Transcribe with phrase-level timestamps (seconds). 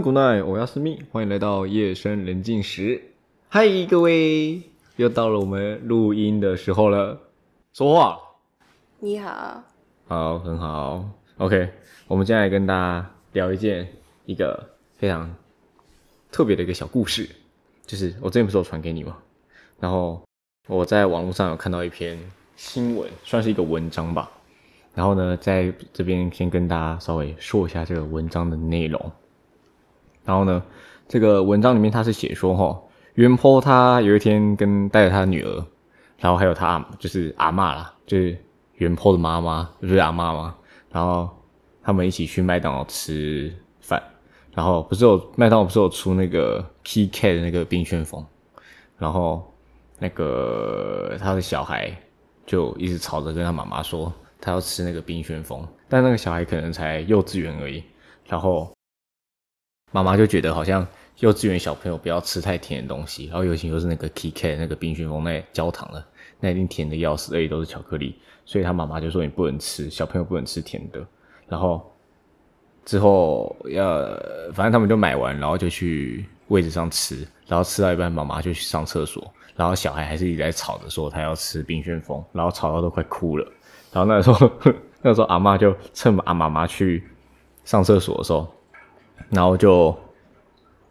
[0.00, 2.98] 安古奈，我要是命，欢迎来到夜深人静时。
[3.50, 4.62] 嗨，各位，
[4.96, 7.20] 又到了我们录音的时候了。
[7.74, 8.18] 说话，
[8.98, 9.62] 你好，
[10.08, 11.04] 好，很好。
[11.36, 11.68] OK，
[12.08, 13.86] 我们接下来跟大家聊一件
[14.24, 15.30] 一个非常
[16.32, 17.28] 特别的一个小故事，
[17.84, 19.18] 就是我之前不是有传给你吗？
[19.78, 20.18] 然后
[20.66, 22.18] 我在网络上有看到一篇
[22.56, 24.30] 新闻，算是一个文章吧。
[24.94, 29.12] 然后呢，在这边先跟大家稍微说一下这个文章的内容。
[30.24, 30.62] 然后呢，
[31.08, 32.80] 这个文章里面他是写说，哈，
[33.14, 35.64] 袁坡他有一天跟带着他女儿，
[36.18, 38.36] 然后还有他就是阿嬷啦，就是
[38.74, 40.54] 袁坡的妈妈，不是阿嬷吗？
[40.90, 41.28] 然后
[41.82, 44.02] 他们一起去麦当劳吃饭，
[44.54, 48.24] 然后不是有麦当劳不是有出那个 PK 的那个冰旋风，
[48.98, 49.42] 然后
[49.98, 51.90] 那个他的小孩
[52.46, 54.12] 就一直吵着跟他妈妈说。
[54.42, 57.84] 他要吃那个冰旋风，但那个小孩可能才幼稚园而已，
[58.26, 58.74] 然后
[59.90, 60.86] 妈妈就觉得好像
[61.18, 66.04] 幼稚园小朋友不要吃太甜的东西，然后尤其又是那个 KK 那个冰旋风那焦糖的，
[66.38, 71.04] 那一定甜的要死，而且都是巧克力，所以他妈妈就说你不能吃，小朋友不能吃甜的。
[71.48, 71.92] 然后
[72.84, 74.06] 之后要
[74.54, 83.44] 反正他们就买完，然后就去位置上吃，然后吃到一半，妈妈就去上厕所，然后小孩还是一直在吵着说他要吃冰旋风，然后吵到都快哭了。
[83.92, 84.50] 然后那时候，
[85.02, 87.02] 那时候阿妈就趁阿妈妈去
[87.64, 88.46] 上厕所的时候，
[89.28, 89.94] 然后就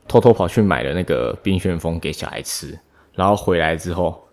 [0.07, 2.77] 偷偷跑去买了那个冰旋风给小孩吃。
[3.13, 4.27] 然后回来之后，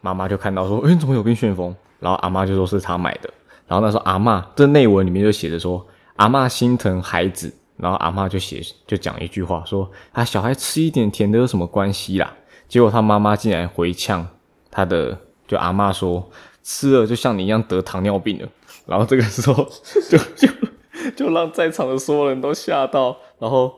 [0.00, 3.30] 妈妈就看到说：“哎，怎么有冰旋风？”然后阿妈就说是他买的。
[3.66, 12.36] 然后那时候阿妈这内文里面就写着说：“阿妈心疼孩子。”然后阿妈就写就讲一句话说：“啊，小孩吃一点甜的有什么关系啦？”
[12.68, 14.26] 结果他妈妈竟然回呛
[14.70, 16.28] 他的，就阿妈说。
[16.62, 18.46] 吃了就像你一样得糖尿病了，
[18.86, 19.66] 然后这个时候
[20.10, 20.46] 就就
[21.16, 23.72] 就让在场的所有人都吓到，然后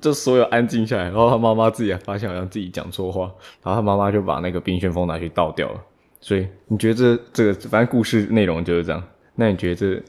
[0.00, 3.22] 就所有安静下来，然后他妈妈自己还发现好像自己讲错话，
[3.62, 5.80] 然后他妈妈就把那个冰旋风拿去倒掉了。
[6.20, 9.02] 所以你觉得这这个反正故事内容就是这样，
[9.34, 10.02] 那你觉得这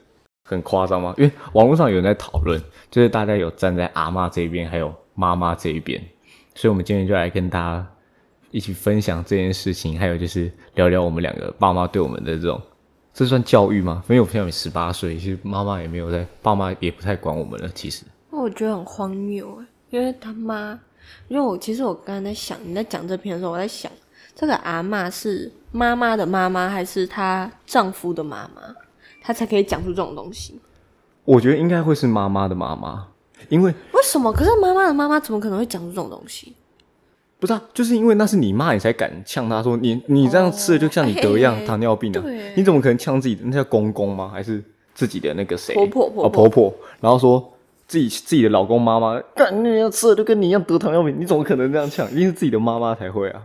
[0.44, 1.14] 很夸张吗？
[1.18, 6.02] 因为网络上有人在讨论，就是大家有站在阿妈这边，还有妈妈这一边，
[6.56, 7.88] 所以我们今天就来跟大家。
[8.52, 12.60] 一起分享这件事情，还有就是聊聊我们两个爸妈对我们的这种，
[13.20, 14.02] 这算教育吗？
[14.08, 17.68] 因为我现在十八岁，其实妈妈也没有在，爸妈也不太管我们了。
[17.76, 20.80] 其实，我觉得很荒谬哎，因为他妈，
[21.28, 23.92] 因为我其实我刚才在想，你在讲这篇的时候，我在想，
[24.34, 28.74] 这个阿妈是妈妈的妈妈，还是她丈夫的妈妈，
[29.22, 30.58] 她才可以讲出这种东西？
[31.26, 33.06] 我觉得应该会是妈妈的妈妈，
[33.50, 34.32] 因为为什么？
[34.32, 36.56] 可是妈妈的妈妈怎么可能会讲出这种东西？
[37.40, 42.22] 不是啊，就是因为那是你妈，你才敢呛她说你你这样吃的就像你得一样糖尿病啊！
[42.54, 43.44] 你怎么可能呛自己的？
[43.46, 44.28] 那叫公公吗？
[44.28, 44.62] 还是
[44.94, 45.74] 自己的那个谁？
[45.74, 47.54] 婆婆婆婆婆，然后说
[47.88, 52.12] 自己自己的老公妈妈，干你要吃的就跟你一样得糖尿病，你怎么可能这样呛？
[52.12, 53.42] 一定是自己的妈妈才会啊！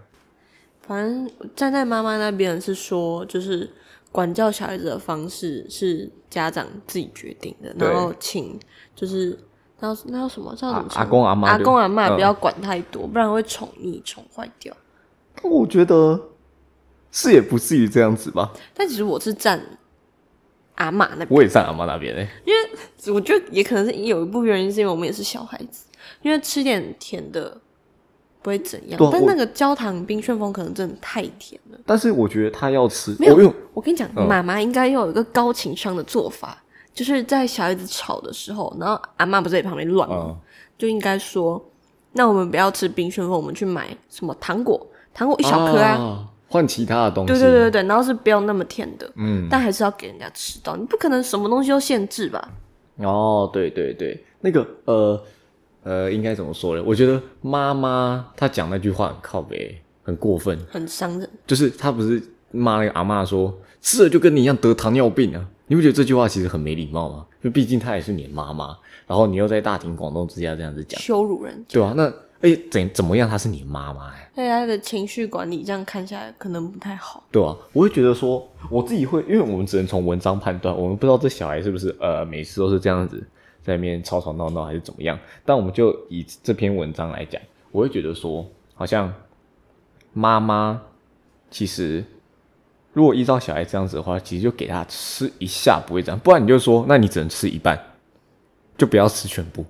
[0.82, 3.70] 反正站在妈妈那边是说，就是
[4.10, 8.58] 管教小孩子的方式是家长自己决定的，然后请
[8.96, 9.38] 就是。
[9.80, 10.54] 那那叫什么？
[10.54, 10.86] 叫什么？
[10.94, 14.74] 阿公阿妈，阿公阿妈不要管太多，不然会宠溺宠坏掉。
[15.42, 16.18] 我觉得
[17.10, 18.50] 是也不至于这样子吧。
[18.72, 19.60] 但其实我是站
[20.76, 22.28] 阿妈那边，我也站阿妈那边诶。
[22.46, 25.86] 因为我觉得也可能是有一部分原因，是因为我们也是小孩子，
[26.22, 27.60] 因为吃点甜的
[28.40, 28.98] 不会怎样。
[29.12, 31.78] 但那个焦糖冰旋风可能真的太甜了。
[31.84, 33.52] 但是我觉得他要吃，没有。
[33.74, 36.63] 我跟你讲，妈妈应该要有一个高情商的做法。
[36.94, 40.36] 就是在小孩子吵的时候，然后阿妈不是在旁边乱吗？
[40.78, 41.62] 就应该说，
[42.12, 44.86] 那我们不要吃冰旋风，我们去买什么糖果？
[45.12, 47.32] 糖果一小颗啊，换其他的东西。
[47.32, 50.76] 对对对对然后是不要那么甜的，嗯，但还是要给人家吃到。
[50.76, 52.50] 你不可能什么东西都限制吧？
[52.96, 55.22] 哦，对对对，那个呃
[55.84, 56.82] 呃，应该怎么说呢？
[56.84, 61.28] 我觉得妈妈她讲那句话很靠北，很过分，很伤人。
[61.46, 63.52] 就是她不是骂那个阿妈说，
[63.84, 65.46] 吃了就跟你一样得糖尿病啊。
[65.66, 67.26] 你不觉得这句话其实很没礼貌吗？
[67.42, 68.76] 就毕竟她也是你妈妈，
[69.06, 73.28] 然后你又在大庭广众之下这样子讲，羞辱人，对啊，那哎怎怎么样？
[73.28, 83.26] 她是你妈妈哎，对她的情绪管理这样看下来可能不太好，对啊，我会觉得说我自己会，因为我们只能从文章判断，我们不知道这小孩是不是呃每次都是这样子
[83.62, 85.18] 在那边吵吵闹闹还是怎么样。
[85.46, 87.40] 但我们就以这篇文章来讲，
[87.70, 89.12] 我会觉得说好像
[90.12, 90.82] 妈妈
[91.50, 92.04] 其实。
[92.94, 97.78] 如果依照小孩这样子的话，其实就给他吃一下不会这样，不然你就说，那你只能吃一半，
[98.78, 99.66] 就不要吃全部。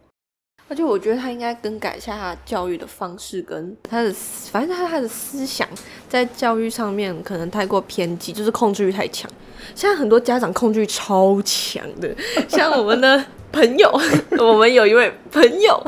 [0.66, 4.12] 而且我觉得他应该更改一下他教育的方式，跟他的
[4.50, 5.68] 反正他他的思想
[6.08, 9.30] 在教育上面可能太过偏激，就是控制欲太强。
[9.74, 12.14] 现在很多家长控制欲超强的，
[12.48, 13.90] 像我们的朋友，
[14.38, 15.82] 我们有一位朋友，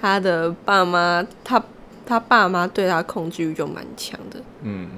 [0.00, 1.62] 他的爸妈，他
[2.04, 4.88] 他爸妈对他控制欲就蛮强的，嗯，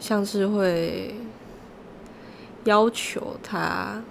[0.00, 1.14] 像是会
[2.64, 4.02] 要求他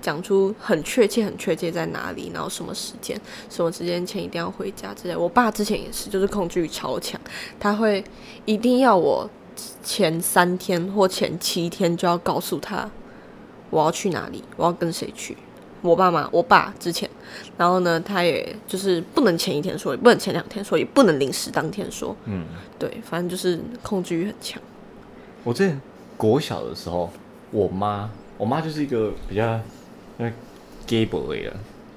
[0.00, 5.16] 讲出很确切、很确切在哪里，然后什么时间、什么时间前一定要回家之类。
[5.16, 7.20] 我爸之前也是，就是控制欲超强，
[7.58, 8.04] 他会
[8.44, 9.28] 一定要我
[9.82, 12.90] 前三天或前七天就要告诉他。
[13.70, 14.44] 我要去哪里？
[14.56, 15.36] 我要跟谁去？
[15.80, 17.10] 我爸妈，我爸之前，
[17.56, 22.14] 然后呢，他也就是不能前一天说，也不能前两天说，也不能临时当天说。
[22.26, 22.44] 嗯，
[22.78, 24.62] 对，反正就是控制欲很强。
[25.44, 25.78] 我之前
[26.16, 27.10] 国小的时候，
[27.50, 28.08] 我妈，
[28.38, 29.60] 我妈就是一个比较
[30.16, 30.32] 那
[30.86, 31.52] gay boy 的，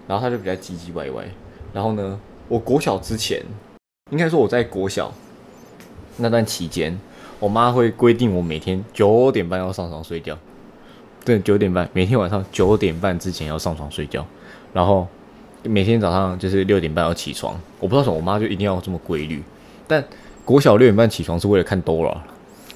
[0.06, 1.24] 然后她就比较唧唧歪歪。
[1.74, 3.42] 然后呢，我国小之前，
[4.12, 5.14] 应该说我在国小
[6.18, 7.00] 那段期间，
[7.40, 10.38] 我妈会规定我每天九点半要上床睡觉。
[11.24, 14.26] 对，九点半，每天晚上九点半之前要上床睡觉，
[14.74, 15.08] 然后
[15.64, 17.58] 每天早上就是六点半要起床。
[17.80, 19.42] 我不知道什么，我妈就一定要这么规律。
[19.88, 20.04] 但
[20.44, 22.18] 国小六点半起床是为了看 Dora，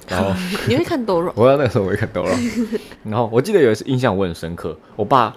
[0.07, 0.31] 然后
[0.67, 1.31] 你会看 Dora？
[1.35, 2.35] 我那个时候我会看 Dora，
[3.03, 5.35] 然后我记得有一次印象我很深刻，我爸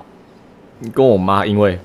[0.92, 1.78] 跟我妈因为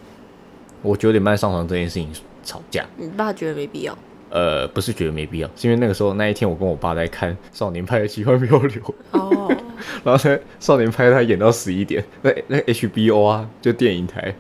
[0.82, 2.10] 我九点半上床这件事情
[2.44, 2.86] 吵架。
[2.98, 3.98] 你爸觉得没必要？
[4.32, 8.70] 呃，不是觉得没必要，是因为那个时候那一天我跟我爸在看《少年派的奇幻漂流》。
[9.12, 9.52] 哦。
[10.04, 14.34] 然后在少年派他演到十一点，那那 HBO 啊，就电影台。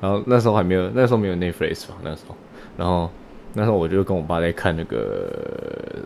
[0.00, 1.94] 然后那时候还没有，那时候没有 Netflix 吧？
[2.02, 2.34] 那时候，
[2.76, 3.10] 然后
[3.58, 5.32] 那时候我就跟我爸在看那个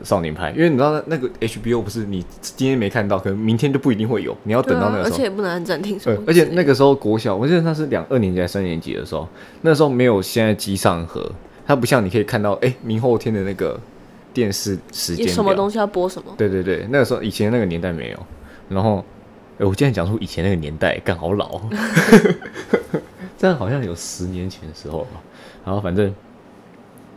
[0.05, 5.17] 少年派，因为你知道那那个 HBO 不是你今天没看到，可能明天就不一定会有，你要等到那个时候。
[5.17, 5.99] 而且也不能按暂停。
[5.99, 9.29] 对，而且那个时候国小，我记得那是两二年级还是三年级的时候，
[9.63, 11.29] 那时候没有现在机上盒，
[11.67, 13.77] 它不像你可以看到，哎，明后天的那个
[14.33, 16.33] 电视时间什么东西要播什么。
[16.39, 18.19] 对对对，那个时候以前那个年代没有。
[18.69, 19.05] 然后，
[19.59, 21.61] 哎，我今天讲出以前那个年代，刚好老，
[23.37, 25.21] 这样好像有十年前的时候吧。
[25.65, 26.15] 然后反正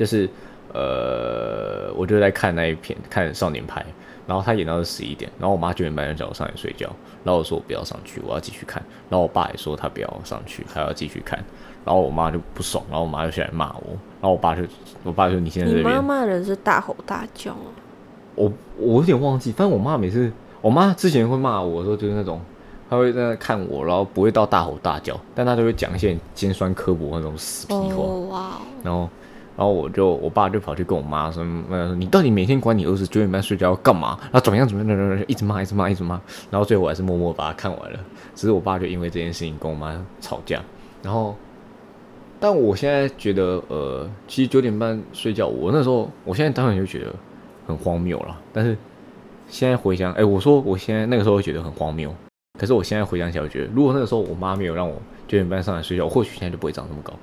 [0.04, 0.30] 就是，
[0.74, 3.80] 呃，我就在看那一片，看《少年派》，
[4.28, 6.90] 然后他演到是十一点，然后我妈九点半就叫我上来睡觉，
[7.24, 8.84] 然后我说我不要上去，我要继续看。
[9.10, 11.42] 然后我爸也说他不要上去，他要继续看。
[11.86, 14.64] 然后我妈就不爽，然后我妈就起来骂我，然后我爸就，
[15.04, 17.72] 我爸就你现在这边，你妈骂人是大吼大叫啊？
[18.36, 20.32] 我我有点忘记，反正我妈每次。
[20.62, 22.40] 我妈之前会骂我的时候，就是那种，
[22.90, 28.62] 她会在那看我，然后不会到大吼大叫，但她就会讲一些尖酸刻薄那种死皮话。
[28.82, 29.10] 然后，
[29.56, 31.44] 然后我就，我爸就跑去跟我妈说
[31.98, 34.18] ：“你到底每天管你儿子九点半睡觉要干嘛？
[34.24, 35.26] 然后怎么样怎么样？
[35.28, 36.20] 一直骂，一直骂，一直骂。
[36.50, 38.00] 然后最后我还是默默把它看完了。
[38.36, 40.62] 只是我爸就因为这件事情跟我妈吵架。
[41.02, 41.36] 然后，
[42.40, 47.14] 但我现在觉得，呃，其实九点半睡觉，我那时候，我现在当然就觉得
[47.68, 48.40] 很荒谬了。
[48.52, 48.78] 但是。
[49.50, 52.12] 现在回想，哎，我说我现在那个时候会觉得很荒谬，
[52.58, 54.96] 可是我现在回想起来，我觉得如果那个时候我妈没有让我
[55.28, 57.14] 九点半上来睡觉，或许现在就不会长这么高。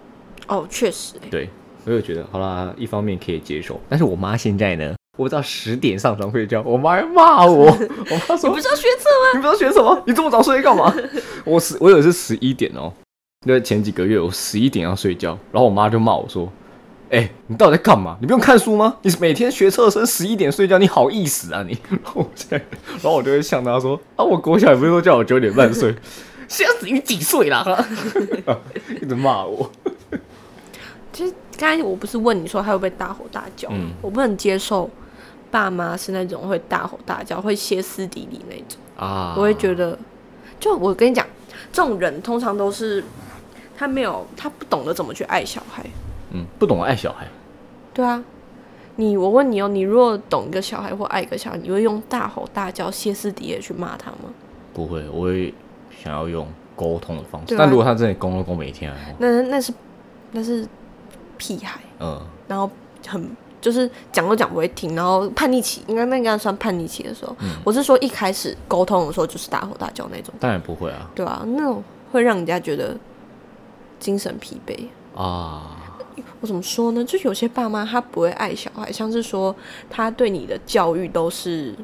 [0.47, 1.15] 哦，确实。
[1.29, 1.49] 对，
[1.95, 7.67] 我就觉得好啦，一方面可以接受，但是我妈现在呢，我到十点上床睡觉，我妈要骂我。
[7.67, 9.31] 我妈说：“你不是要学车吗？
[9.35, 10.03] 你不知道学什么？
[10.07, 10.95] 你这么早睡干嘛？”
[11.45, 12.93] 我十，我有是十一点哦，
[13.47, 16.51] 因为前几个月我十一点要睡觉，然后我妈就骂我说。
[17.11, 18.17] 哎，你到底在干嘛？
[18.21, 18.97] 你不用看书吗？
[19.03, 21.77] 你每天学车生十一点睡觉，你好意思啊你？
[21.91, 25.93] 然后我就会向他说：啊，我国小也不是说叫我九点半睡，
[26.47, 27.85] 现在你几岁啦？
[29.03, 29.69] 一直骂我。
[31.13, 33.69] 其实刚才我不是问你说他会不会大吼大叫？
[33.71, 34.89] 嗯，我不能接受
[35.51, 39.35] 爸妈是那种会大吼大叫、会歇斯底里那种啊。
[39.37, 39.99] 我会觉得，
[40.59, 41.27] 就我跟你讲，
[41.71, 43.05] 这种人通常都是
[43.77, 45.85] 他没有，他不懂得怎么去爱小孩。
[46.31, 47.27] 嗯，不懂爱小孩。
[47.93, 48.25] 对啊，
[48.97, 54.33] 你我问你哦，你如果懂一个小孩或爱一个小孩，你会用大吼大叫、歇斯底里去骂他吗？
[54.73, 55.53] 不会，我会
[56.03, 57.55] 想要用沟通的方式。
[57.59, 59.73] 但如果他真的攻了攻每天，那那是
[60.33, 60.67] 那是
[61.41, 61.81] 屁孩。
[61.99, 62.21] 嗯。
[62.47, 62.71] 然后
[63.09, 67.35] 很就是讲都讲不会听，然后叛逆期，应该那应该算叛逆期的时候。
[67.41, 67.49] 嗯。
[67.65, 70.35] 我是说一开始沟通的时候就是大吼大叫那种。
[70.39, 71.11] 当然不会啊。
[71.15, 71.83] 对啊，那种
[72.13, 72.95] 会让人家觉得
[73.99, 74.87] 精神疲惫
[75.19, 75.79] 啊。
[76.43, 77.05] 我怎么说呢？
[77.05, 79.55] 就有些爸妈他不会爱小孩，像是说
[79.91, 81.75] 他对你的教育都是，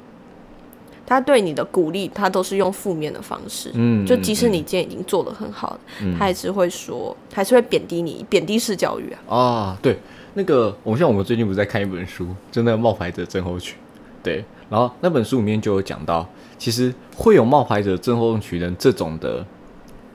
[1.06, 3.70] 他对你的鼓励，他都是用负面的方式。
[3.74, 5.80] 嗯，就即使你今天已经做的很好了，
[6.18, 9.36] 他还是会说，还是会贬低你，贬低式教育啊。
[9.36, 9.96] 啊，对，
[10.34, 13.76] 那个，我像我们最近不是在看一本书，就那个冒牌者症候群。
[14.22, 19.46] 对，然后那本书里面就有讲到，其实会有冒牌者症候群人这种的。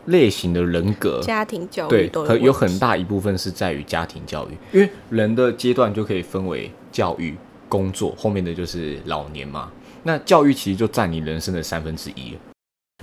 [0.06, 7.38] 类型的人格，家庭教育对，有很大一部分是在于家庭教育，因为人的阶段就可以分为教育、
[7.70, 9.72] 工作，后面的就是老年嘛。
[10.04, 12.38] 那教育其实就占你人生的三分之一。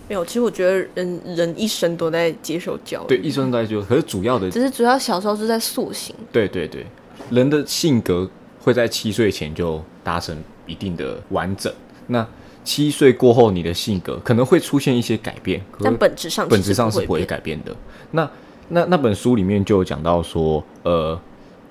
[0.08, 6.16] 没有，其实我觉得人人一生都在接受教育，对，一生都在接受，可是主要的只是主要小时候是在塑形。
[6.32, 6.86] 对对对，
[7.30, 8.28] 人的性格
[8.58, 11.70] 会在七岁前就达成一定的完整。
[12.06, 12.26] 那
[12.64, 17.76] 七岁过后，你的性格可能会出现一些改变，但本质上本质上是不会改变的。
[18.10, 18.30] 那
[18.68, 21.20] 那那本书里面就有讲到说，呃，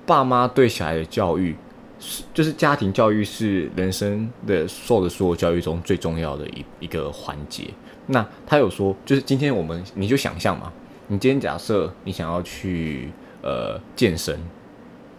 [0.06, 1.56] 爸妈对小孩的教育是，
[2.32, 7.64] 就是家庭教育是人生的受的所有教育中最重要的一一个环节。
[8.06, 10.72] 那他有说，就是今天我们你就想象嘛，
[11.08, 13.10] 你今天假设你想要去
[13.42, 14.34] 呃健身，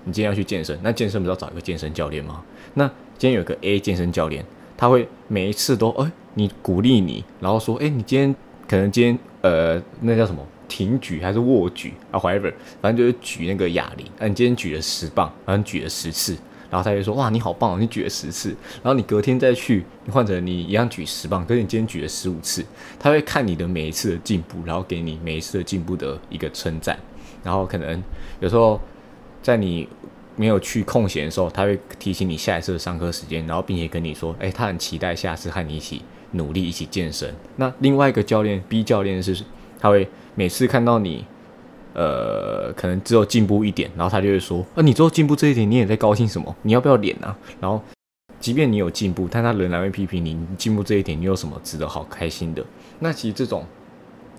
[0.05, 2.43] 你今天要去健身，那健身不是要找一个健身教练吗？
[2.73, 4.43] 那今天有个 A 健身教练，
[4.75, 8.35] 他会每一次都哎，你鼓励你，然后说，哎，你今天
[8.67, 16.35] 可能今天呃那叫什么挺举还是握举啊，whatever，反正就是举那个哑铃，啊，你今天举了十磅，然后举了十次。
[16.69, 18.49] 然后他就说：“哇，你好棒，你举了十次。
[18.83, 22.63] 然后你隔天再去，你换成你一样举十磅，可是你今天举了十五次。
[22.99, 26.97] 他会看你的每一次的进步，然后给你每一次的进步的一个称赞。
[27.43, 28.03] 然后可能
[28.39, 28.79] 有时候
[29.41, 29.87] 在你
[30.35, 37.33] 没有去空闲的时候，他会提醒你下一次的上课时间，然后并且跟你说：，哎，他很期待下次和你一起努力，一起健身。
[37.55, 39.43] 那另外一个教练 B 教练是，
[39.79, 41.25] 他会每次看到你。”
[41.99, 46.55] 呃，可能只有进步一点，然后他就会说：“啊，你只有进步这一点，你也在高兴什么？
[46.61, 47.83] 你要不要脸啊？”然后，
[48.39, 50.33] 即便你有进步，但他仍然会批评你。
[50.33, 52.65] 你进步这一点，你有什么值得好开心的？
[52.99, 53.65] 那其实这种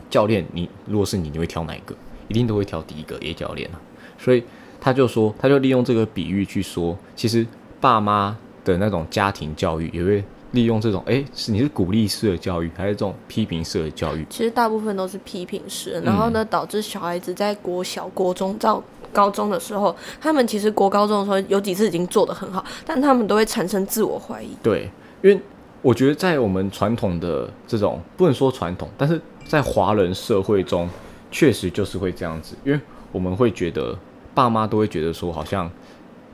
[0.09, 1.95] 教练，你如果是你，你会挑哪一个？
[2.29, 3.81] 一定都会挑第一个 A 教练啊。
[4.19, 4.43] 所以
[4.81, 7.47] 他就说，他就利用这个比喻去说，其实
[7.79, 10.25] 爸妈的那种家庭教育也会。
[10.53, 14.27] 利用这种，哎，是你是鼓励式的教育，还是这种批评式的教育？
[14.29, 24.49] 其实大部分都是批评式，然后呢，导致小孩子在国小、国中到高中的时候，他们其实国高中的时候有几次已经做得很好，但他们都会产生自我怀疑。
[24.63, 24.91] 对，
[25.23, 25.41] 因为
[25.83, 30.89] 我觉得在我们传统的这种不能说传统，但是在华人社会中，
[31.31, 32.81] 确实就是会这样子，因为
[33.13, 33.97] 我们会觉得
[34.35, 35.71] 爸妈都会觉得说，好像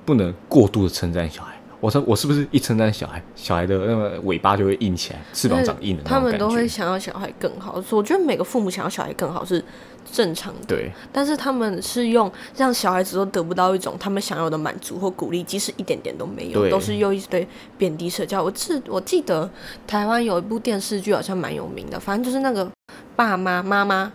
[0.05, 1.56] 不能过度的称赞小孩。
[1.81, 7.83] 我说我是不是一称赞小孩，小孩的那个尾巴就会硬起来，翅膀长硬了他们都会想要小孩更好。
[7.91, 9.63] 我觉得每个父母想要小孩更好是
[10.11, 10.91] 正常的，对。
[11.13, 18.43] 但是他们是用让小孩子都得不到一种他们想要的满足或鼓励，即使一点点都没有，都是又一堆贬低社交。
[18.43, 19.49] 我记我记得
[19.87, 22.71] 台湾有一部电视剧好像蛮有名的，反正就是那个
[23.15, 24.13] 爸妈妈妈。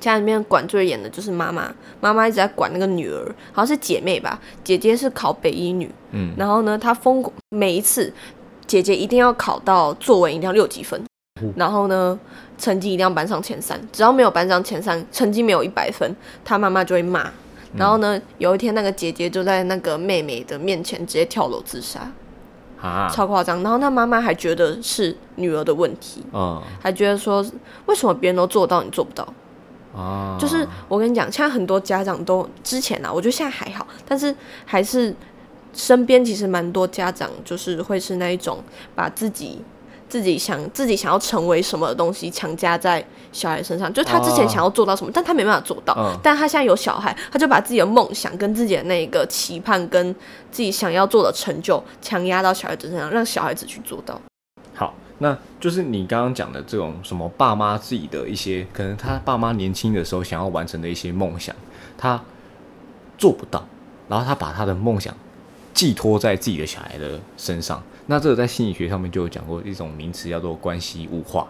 [0.00, 8.12] 家里面管最严的就是妈妈，妈妈一直在管那个女儿，好像是姐妹吧，姐姐是考北医女，嗯，然后呢，她疯狂每一次，
[8.66, 11.02] 姐姐一定要考到作文一定要六几分，
[11.56, 12.18] 然后呢，
[12.56, 16.14] 成绩一定要班上前三，只要没有班上前三，成绩没有一百分，
[16.44, 17.28] 她妈妈就会骂，
[17.76, 22.10] 然后呢，有一天那个姐姐就在那个妹妹的面前直接跳楼自杀，
[22.80, 27.44] 啊，超夸张，然后她妈妈还觉得是女儿的问题，啊，还觉得说
[27.86, 29.26] 为什么别人都做到你做不到？
[29.98, 35.12] 哦，就是我跟你讲，现在很多家长都之前啊，我觉得现在还好，但是还是
[35.74, 38.62] 身边其实蛮多家长就是会是那一种
[38.94, 39.60] 把自己
[40.08, 50.14] 自己想自己想要成为什么东西强加在小孩身上，就他之前想要做到什么，但他没办法做到，但他现在有小孩，他就把自己的梦想跟自己的那个期盼跟
[50.50, 54.18] 自己想要做的成就强压到小孩子身上，让小孩子去做到。
[55.18, 61.54] 那就是你刚刚讲的这种什么爸妈自己的一些，可能他爸妈年轻的时候想要完成的一些梦想，
[61.96, 62.22] 他
[63.16, 63.66] 做不到，
[64.08, 65.14] 然后他把他的梦想
[65.74, 67.82] 寄托在自己的小孩的身上。
[68.06, 71.48] 那这个在心理学上面就有讲过一种名词叫做关系物化。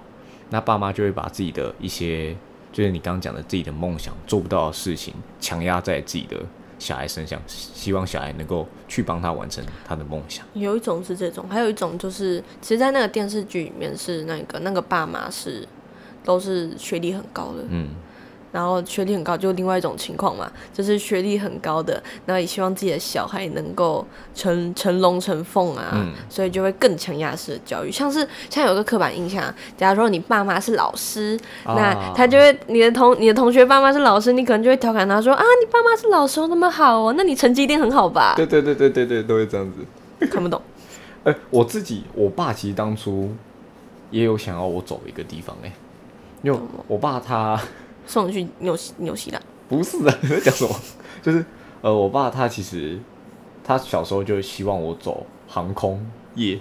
[0.51, 2.35] 那爸妈就会把自己的一些，
[2.73, 6.37] 就是你刚刚讲的自己的梦想做不到的事情，强压在自己的。
[6.79, 10.45] 小孩生想，希望小孩能够去帮他完成他的梦想。
[10.55, 15.67] 有一种是这种，还有一种就是，其实，在那个电视剧里面是那个那个爸妈是
[16.25, 17.65] 都是学历很高的。
[17.69, 17.89] 嗯。
[18.51, 27.93] 然后学历很高，就另外一种情况嘛，就是学历很高的，然后也希望自己的小孩能够成成龙成凤啊，所以就会更强压式的教育。
[27.93, 38.33] 像是像有个刻板印象，假如说你爸妈是老师，那他就会你的同你的同学爸妈是老师，你可能就会调侃他说啊，你爸妈是老师那么好哦，那你成绩一定很好吧？
[38.37, 40.27] 对对对对对对，都会这样子。
[40.27, 40.61] 看不懂。
[41.25, 43.31] 哎，我自己我爸其实当初
[44.11, 45.73] 也有想要我走一个地方哎，
[46.43, 47.61] 因为我爸他。
[48.09, 49.41] 送你去纽西纽西兰？
[49.69, 50.75] 不是啊，你在讲什么？
[51.23, 51.45] 就是
[51.83, 52.99] 呃，我爸他其实
[53.63, 56.59] 他小时候就希望我走航空业，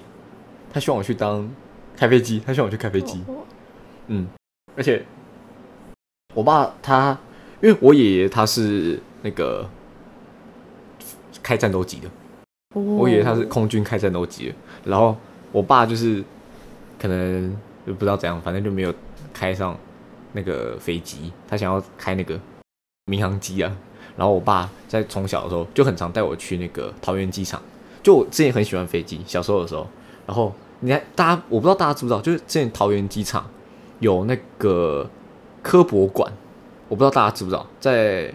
[0.71, 1.49] 他希望我去当
[1.95, 3.23] 开飞机，他希望我去开飞机。
[4.07, 4.27] 嗯，
[4.75, 5.05] 而且
[6.33, 7.17] 我爸他，
[7.61, 9.67] 因为我爷爷他是那个
[11.41, 12.09] 开战斗机的，
[12.75, 15.15] 我爷爷他是空军开战斗机的，然后
[15.53, 16.21] 我爸就是
[16.99, 18.93] 可能就不知道怎样，反正就没有。
[19.33, 19.77] 开上
[20.37, 22.39] 那个飞机，他想要开那个
[23.05, 23.75] 民航机啊。
[24.15, 27.59] 然后我爸在从小的时候就很常带我去那个桃园机场。
[28.03, 29.87] 就我之前很喜欢飞机，小时候的时候。
[30.27, 33.49] 然后你看，大家我不知道大家知不知道，就是之前桃园机场
[33.99, 35.09] 有那个
[35.63, 36.31] 科博馆，
[36.87, 38.33] 我不知道大家知不知道，在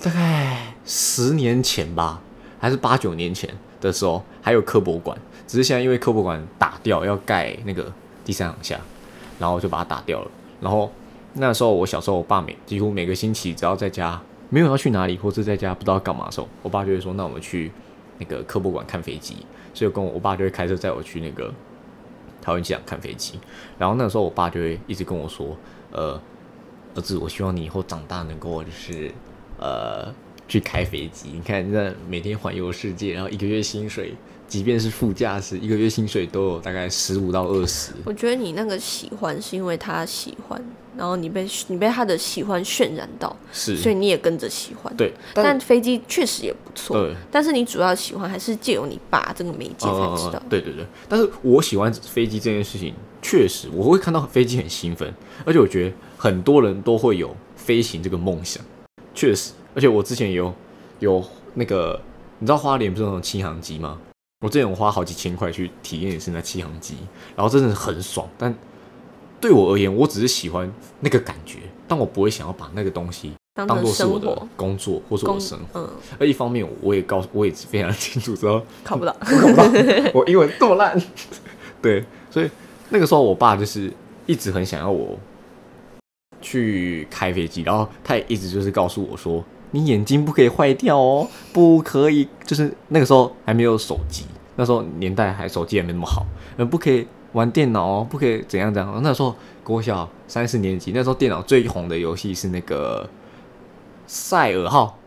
[0.00, 2.20] 大概十年前吧，
[2.58, 5.16] 还是八九年前的时候，还有科博馆。
[5.46, 7.92] 只是现在因为科博馆打掉，要盖那个
[8.24, 8.78] 第三航厦，
[9.38, 10.30] 然后就把它打掉了。
[10.60, 10.92] 然后
[11.34, 17.70] 那时候我小时候，我爸每几乎每个星期只要在家没有要去哪里，或者在家不知道干嘛的时候，我爸就会说：“那我们去
[18.18, 19.36] 那个科博馆看飞机。”
[19.72, 21.52] 所以跟我我爸就会开车载我去那个
[22.42, 23.38] 桃园机场看飞机。
[23.78, 25.56] 然后那时候我爸就会一直跟我说
[25.92, 26.20] ：“呃，
[26.94, 29.12] 儿子，我希望你以后长大能够就是
[29.58, 30.12] 呃
[30.48, 31.30] 去开飞机。
[31.32, 34.14] 你看，那每天环游世界，然后一个月薪水。”
[34.50, 37.92] 即便是副驾驶，一个月薪水都有大概十五到二十。
[38.04, 40.60] 我觉得你那个喜欢是因为他喜欢，
[40.96, 44.92] 然后你被你被他的喜欢渲染到，是，所以你也跟着喜欢。
[44.96, 47.00] 对，但飞机确实也不错。
[47.00, 50.42] 对，但是你主要喜欢还是借由你爸这个媒介才知道。
[50.50, 52.92] 对对对，但是我喜欢飞机这件事情，
[53.22, 55.14] 确实我会看到飞机很兴奋，
[55.44, 58.60] 而且我觉得很多人都会有飞行这个梦想。
[59.14, 60.52] 确实，而且我之前有
[60.98, 62.00] 有那个，
[62.40, 63.96] 你知道花莲不是那种轻航机吗？
[64.40, 66.94] 我之前我花好几千块去体验一次那气航机，
[67.36, 68.26] 然后真的很爽。
[68.38, 68.54] 但
[69.38, 70.70] 对我而言，我只是喜欢
[71.00, 75.80] 那个感觉，但我不会想要把那个东西当做是我的工作或是我的生活。
[75.80, 75.90] 嗯。
[76.18, 79.64] 而一方面，我也告诉我也非常清楚，知道考不到，考不到，
[80.14, 80.98] 我英文多烂。
[81.82, 82.50] 对，所以
[82.88, 83.92] 那个时候，我爸就是
[84.24, 85.18] 一直很想要我
[86.40, 89.44] 去开飞机，然后他也一直就是告诉我说。
[89.72, 94.24] 你眼睛不可以坏掉哦，不可以，就是那个时候还没有手机，
[94.56, 99.00] 那时候年代还手机也没那么好，嗯，不可以玩电脑哦，不可以怎样怎样。
[99.02, 103.08] 那时候国小三四年级，那时候电脑最红的游戏是那个
[104.06, 104.98] 赛尔号，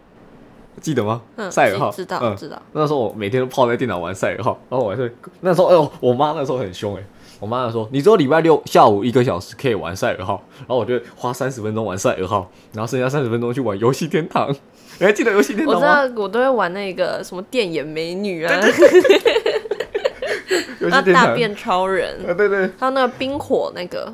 [0.80, 1.22] 记得吗？
[1.36, 2.62] 嗯，赛尔号，知道，知道。
[2.72, 7.04] 那时候我每天都泡在电脑玩赛尔号，然后我还是那时候，哎呦，我妈那时候很凶哎。
[7.44, 14.50] 我妈说：“你只有礼拜六下午一个小时可以玩赛尔号，然后我就花三十分钟玩赛尔号，然后剩下三十分钟去玩游戏天堂。
[14.98, 15.82] 你还记得游戏天堂吗？
[15.82, 18.62] 我知道，我都会玩那个什么电眼美女啊，
[20.80, 24.14] 那大变超人啊，对对，还有那个冰火那个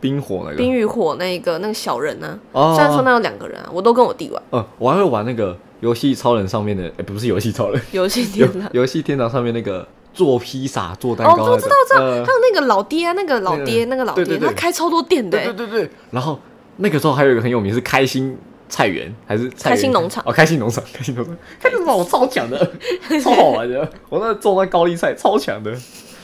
[0.00, 2.38] 冰火那个冰与火那个那个小人呢？
[2.54, 4.42] 虽然说那有两个人啊，我都跟我弟玩。
[4.52, 12.00] 嗯，我还会玩那个游戏超人上面的，哎，不是游戏超人，游戏天堂， 游戏天堂上面那个。”做披萨、做蛋糕，哦，我知道，知道。
[12.00, 15.38] 还有那个老爹，那个老爹，那个老爹，他开超多店的。
[15.38, 15.90] 对对对。
[16.10, 16.38] 然后
[16.76, 18.36] 那个时候还有一个很有名是开心
[18.68, 20.22] 菜园，还是开心农场？
[20.26, 22.72] 哦，开心农场， 开心农场，开心农场我超强的，
[23.22, 23.90] 超好玩的。
[24.08, 25.72] 我那种那高丽菜超强的，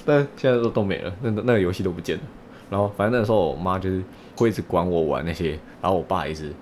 [0.04, 2.22] 但现在都都没了，那那个游戏都不见了。
[2.70, 4.02] 然后反正那时候我妈就是
[4.36, 6.52] 会一直管我玩那些，然后我爸一直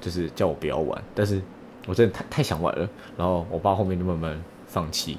[0.00, 1.42] 就是叫我不要玩，但是
[1.86, 2.88] 我真的太太想玩了。
[3.16, 5.18] 然后我爸后面就慢慢放弃。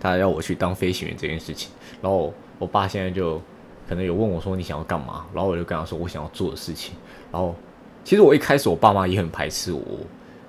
[0.00, 1.70] 他要我去当飞行员这件事情，
[2.02, 3.40] 然后我爸现在就
[3.88, 6.94] 可能有问我说你想要干嘛，然后我就跟他说我想要做的事情。
[7.30, 7.54] 然后
[8.02, 9.82] 其实我一开始我爸妈也很排斥我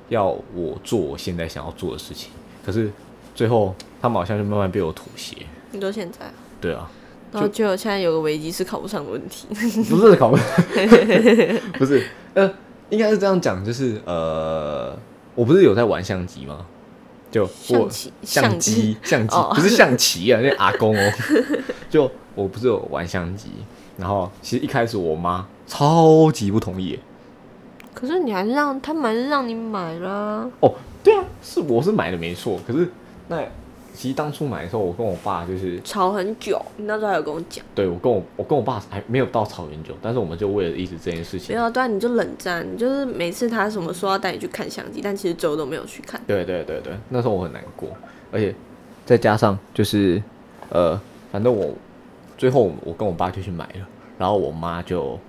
[0.10, 2.32] 要我做我现在想要做的事情，
[2.66, 2.90] 可是
[3.36, 5.36] 最后他们好像就慢慢被我妥协。
[5.72, 6.20] 你说现在？
[6.60, 6.90] 对啊。
[7.32, 9.48] 然后就现在有个危机是考不上的问题。
[9.90, 10.46] 不是考不上，
[11.80, 12.54] 不是呃，
[12.90, 14.94] 应该是这样讲，就是呃，
[15.34, 16.66] 我不是有在玩相机吗？
[17.32, 17.90] 就我
[18.22, 21.12] 相机相机不是象棋啊，那阿公哦。
[21.90, 23.50] 就我不是有玩相机，
[23.98, 27.00] 然后其实一开始我妈超级不同意。
[27.94, 30.50] 可是你还是让他们还是让你买了。
[30.60, 32.92] 哦，对啊，是我是买的没错，可是
[33.28, 33.42] 那。
[33.94, 36.60] 其实当初买的时候，我跟我爸就是吵很久。
[36.78, 41.56] 你那时候还有跟我讲，对我跟我我跟我爸还没有到吵很久，但是我们就为了一直这件事情。
[41.56, 46.20] 没有，对，你就冷战，就是每次他什么说要带你去看相机，但其实最后都没有去看。
[46.26, 47.90] 对对对对，那时候我很难过，
[48.32, 48.56] 而且
[49.06, 50.22] 再加上就是
[50.70, 51.00] 呃，
[51.32, 51.74] 反正我
[52.38, 55.20] 最后我跟我爸就去买了，然后我妈就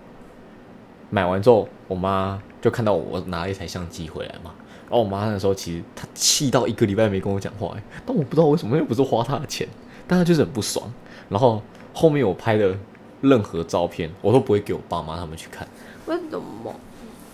[1.10, 4.52] 买完之后，我妈就看到我拿了一台相机回来嘛。
[4.92, 9.66] 然后我妈那时候其实她气到一个礼拜没跟我讲话，哎，但我不知道为什么，又不是花她的钱，
[10.06, 10.84] 但她就是很不爽。
[11.30, 11.62] 然后
[11.94, 12.76] 后面我拍的
[13.22, 15.66] 任何照片，我都不会给我爸妈他们去看。
[16.04, 16.74] 为什么？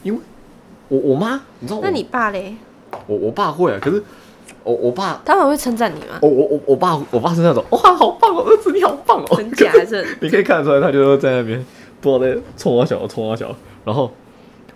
[0.05, 0.21] 因为
[0.87, 1.81] 我我妈，你知道？
[1.83, 2.55] 那你爸嘞？
[3.09, 4.01] 我我爸会啊，可是
[4.63, 6.21] 我我爸他们会称赞你吗？
[6.23, 10.07] 我我我我爸我爸是那种哇，好棒哦，儿子你好棒哦，很假是？
[10.23, 11.67] 你可以看得出来，他就在那边
[12.01, 13.53] 不知道在冲我小冲我小，
[13.85, 14.13] 然后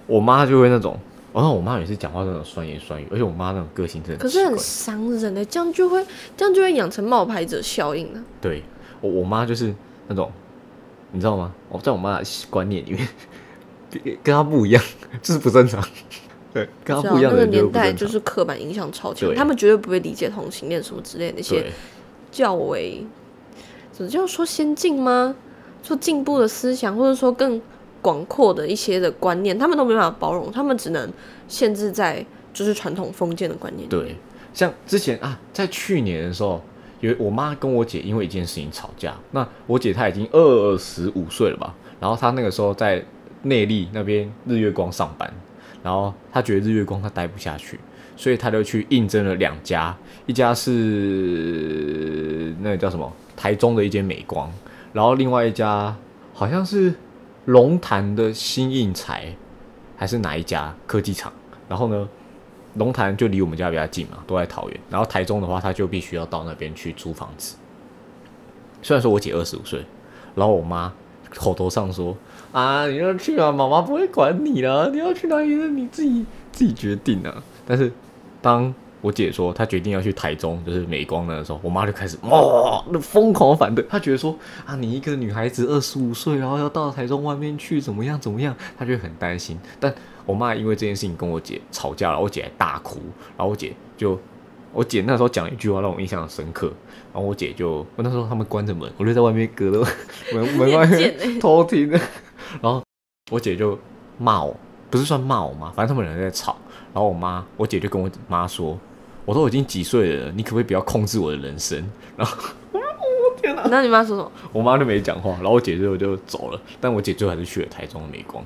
[0.08, 0.98] 我妈就会那种。
[1.32, 6.04] 然后我妈也是讲话那种酸言酸语，而且我妈那种个性真的可是很伤人的，这样就会
[6.36, 8.22] 这样就会养成冒牌者效应呢。
[8.40, 8.62] 对，
[9.00, 9.74] 我我妈就是
[10.08, 10.30] 那种
[11.10, 11.52] 你知道吗？
[11.68, 13.08] 我在我妈的观念里面，
[14.22, 14.82] 跟她不一样，
[15.22, 15.82] 就是不正常。
[16.52, 21.70] 对，跟她不一样的年代就是刻板印象超强，他们绝对不会理解同性恋什么之类的那些
[22.30, 23.06] 较为，
[23.90, 25.34] 怎么叫说先进吗？
[25.82, 27.60] 说进步的思想，或者说更
[28.02, 31.10] 广阔的一些的观念，他们都没办法包容，他们只能
[31.48, 33.88] 限制在就是传统封建的观念。
[33.88, 34.16] 对，
[34.52, 36.60] 像之前啊，在去年的时候，
[37.00, 39.14] 有我妈跟我姐因为一件事情吵架。
[39.30, 41.74] 那我姐她已经二十五岁了吧？
[41.98, 43.02] 然后她那个时候在
[43.42, 45.32] 内力那边日月光上班。
[45.82, 47.80] 然后她觉得日月光她待不下去，
[48.16, 50.72] 所以她就去应征了两家，一家是
[52.60, 54.48] 那个叫什么台中的一间美光，
[54.92, 55.96] 然后另外一家
[56.32, 56.94] 好像是
[57.46, 59.35] 龙潭的新印材，
[59.96, 61.33] 还是哪一家科技厂？
[61.68, 62.09] 然后呢，
[62.74, 64.81] 龙潭就离我们家比较近嘛，都在桃园。
[64.88, 67.57] 然后台中的话，他就必须要到那边去租房子。
[68.83, 69.85] 虽然说我姐二十五岁，
[70.35, 70.92] 然后我妈
[71.35, 72.16] 口头上说。
[72.52, 74.90] 啊，你要去啊，妈妈不会管你了。
[74.90, 77.42] 你要去哪里是你自己自己决定啊。
[77.66, 77.90] 但是，
[78.42, 83.84] 当我姐说她决定要去台中，就是美光的时候，我妈就开始哇，那疯狂反对。
[83.90, 84.34] 她觉得说
[84.64, 88.56] 啊，你一个女孩子二十五岁，然后要到台中外面去，怎么样怎么样？
[88.78, 89.58] 她就很担心。
[89.78, 89.92] 但
[90.24, 93.00] 我妈因为这件事情跟我姐吵架了，我姐还大哭。
[93.36, 94.18] 然后我姐就，
[94.72, 96.72] 我姐那时候讲一句话让我印象很深刻。
[97.12, 99.78] 然后我姐就，我那时候他们关着门，我就在外面隔着
[100.32, 101.90] 门门外面偷听。
[101.90, 102.80] 然后
[103.32, 103.76] 我姐就
[104.16, 104.56] 骂我，
[104.90, 105.72] 不是算骂我吗？
[105.74, 106.56] 反正他们两个在吵。
[106.94, 108.78] 然后我妈，我姐就跟我妈说
[109.24, 111.78] ：“我都已经几岁了，你可不可以不要控制我的人生？”
[112.16, 112.37] 然后，
[112.72, 113.62] 我天哪！
[113.70, 114.32] 那你妈说什么？
[114.52, 115.30] 我妈就没讲话。
[115.35, 116.61] 然后我姐最后就走了。
[116.80, 118.44] 但我姐最后还是去了台中美光。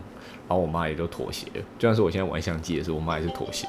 [0.48, 1.62] 然后我妈也就妥协了。
[1.78, 3.66] 就算是我现在玩相机的时候，我妈也是妥协。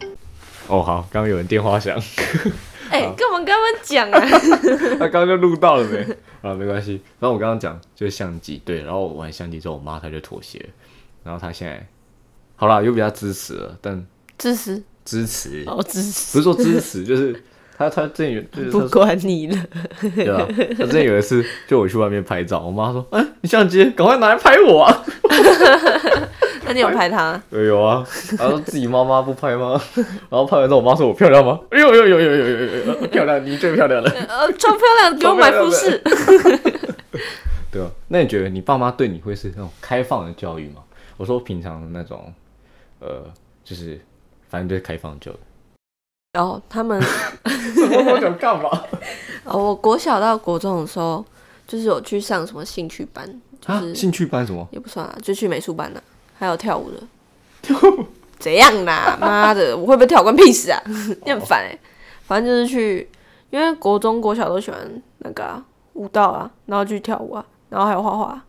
[0.66, 1.96] 哦，好，刚刚有人电话响。
[2.90, 4.20] 哎，干嘛跟他们讲啊？
[4.98, 6.00] 他刚刚就录到了没？
[6.42, 7.00] 啊，没关系。
[7.20, 8.82] 然后我刚刚讲就是相机，对。
[8.82, 10.68] 然后我玩相机之后，我妈她就妥协。
[11.22, 11.86] 然后她现在
[12.56, 13.78] 好了，又比较支持了。
[13.80, 14.04] 但
[14.36, 17.34] 支持支持哦，支持不是说支持，就是
[17.76, 19.56] 他他之前有不管你了，
[20.00, 20.46] 对吧？
[20.78, 25.04] 他之前有一次就我去外面拍照，我妈说：“哎，你相机赶快拿来拍我啊！”
[26.66, 27.40] 那你有拍他？
[27.50, 28.06] 有啊，
[28.38, 29.80] 然后自己妈妈不拍吗？
[29.96, 31.58] 然后拍完之后，我妈说我漂亮吗？
[31.70, 32.66] 哎呦呦呦呦呦呦
[33.00, 34.10] 呦，漂亮，你最漂亮了。
[34.28, 36.00] 呃，超漂亮，给我买服饰。
[37.72, 40.82] 对啊，那你觉得你爸妈对你会是那种开放的教育吗？
[41.16, 42.32] 我说平常的那种，
[43.00, 43.24] 呃，
[43.64, 43.98] 就是
[44.50, 45.34] 反正就是开放就。
[46.32, 48.68] 然后他们什么想干嘛？
[49.44, 51.24] 哦，我国小到国中的时候，
[51.66, 56.02] 就是有去上什么兴趣班，就是兴趣班什么也不算啊，就去美术班了。
[56.38, 57.02] 还有跳舞的，
[58.38, 59.16] 怎样啦？
[59.20, 60.80] 妈的，我会不会跳关屁事啊？
[61.24, 61.78] 你很烦哎。
[62.26, 63.08] 反正就是去，
[63.50, 65.60] 因为国中、国小都喜欢那个
[65.94, 68.40] 舞蹈啊，然后去跳舞啊，然后还有画画，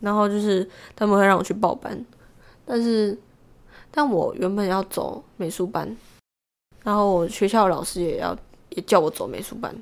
[0.00, 2.04] 然后就是他们会让我去报班，
[2.64, 3.18] 但是
[3.98, 5.96] 但我原本要走美术班，
[6.84, 9.74] 然后我学校老师也要也叫我走美术班，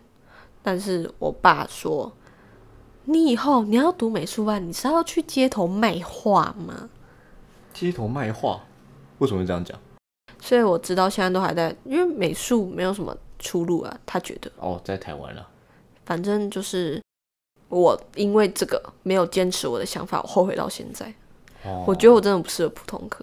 [0.62, 2.10] 但是我爸说，
[3.04, 6.88] 你以后你要读美术班，你是要去街头卖画吗？
[7.74, 8.58] 街头卖画，
[9.18, 9.78] 为什么会这样讲？
[10.40, 14.00] 所以我知道现在都还在，因为美术没有什么出路啊。
[14.06, 15.46] 他觉得哦，在台湾了。
[16.06, 16.98] 反正就是
[17.68, 21.14] 我因为这个没有坚持我的想法，我后悔到现在。
[21.64, 23.22] 哦，我觉得我真的不适合普通科。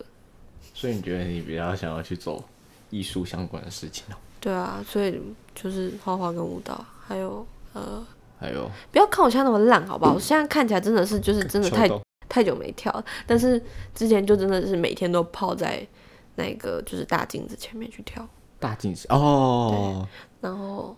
[0.84, 2.44] 所以你觉得你比较想要去走
[2.90, 4.18] 艺术相关的事情哦？
[4.42, 5.18] 对啊，所以
[5.56, 8.06] 就是画画跟舞蹈，还有呃，
[8.38, 10.14] 还有不要看我现在那么烂，好不好？
[10.14, 11.90] 我现在看起来真的是就是真的太。
[12.30, 13.62] 太久没跳，但是
[13.94, 15.86] 之前就真的是每天都泡在
[16.34, 18.28] 那个就是大镜子前面去跳。
[18.60, 20.08] 大镜子哦，
[20.42, 20.98] 然后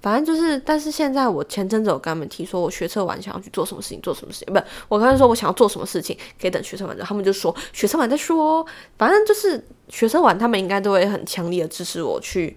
[0.00, 8.66] 反正就是，但是现在我前阵子我跟他们提说，我学车完想要去做什么事情，做什么事情，不，我跟他说我想要做什么事情，可以等学车完之后，他们就说学车完再说。
[8.96, 12.56] 反正就是学车完，他们应该都会很强烈的支持我去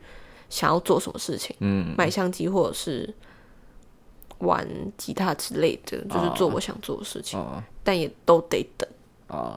[0.49, 3.13] 想要做什么事情，嗯，买相机或者是。
[4.39, 7.39] 玩吉他之类的，就是做我想做的事情，
[7.81, 8.89] 但也都得等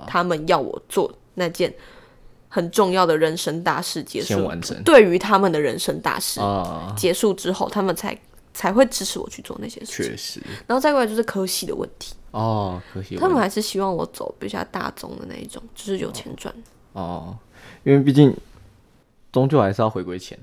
[0.07, 1.75] 他们要我做那件
[2.57, 4.83] 很重要的人生大事结束完成。
[4.83, 6.41] 对于他们的人生大事
[6.97, 8.19] 结束之后，他们才
[8.55, 10.07] 才会支持我去做那些事情。
[10.07, 16.55] 确实，然后再过来就是科系的问题哦，科系他们还是希望我走比较大众的那一种，就是有钱赚
[16.95, 17.37] 哦，
[17.85, 18.35] 因为毕竟
[19.31, 20.39] 终究还是要回归钱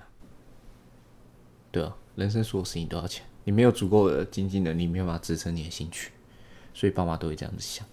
[1.71, 3.25] 对啊，人生所有事情都要钱。
[3.45, 6.11] 你没有足够的经济能力，没有办法支撑你的兴趣，
[6.73, 7.83] 所以爸妈都会这样子想，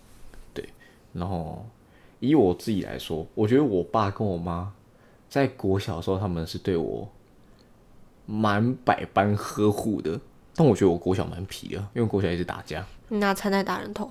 [0.52, 0.68] 对。
[1.14, 1.66] 然后
[2.20, 4.72] 以我自己来说，我觉得我爸跟我妈
[5.28, 7.08] 在国小的时候，他们是对我
[8.26, 10.20] 蛮百般呵护的，
[10.54, 12.86] 但我觉得我国小蛮皮啊，因为国小一直打架。
[13.08, 14.10] 你拿餐袋打人头？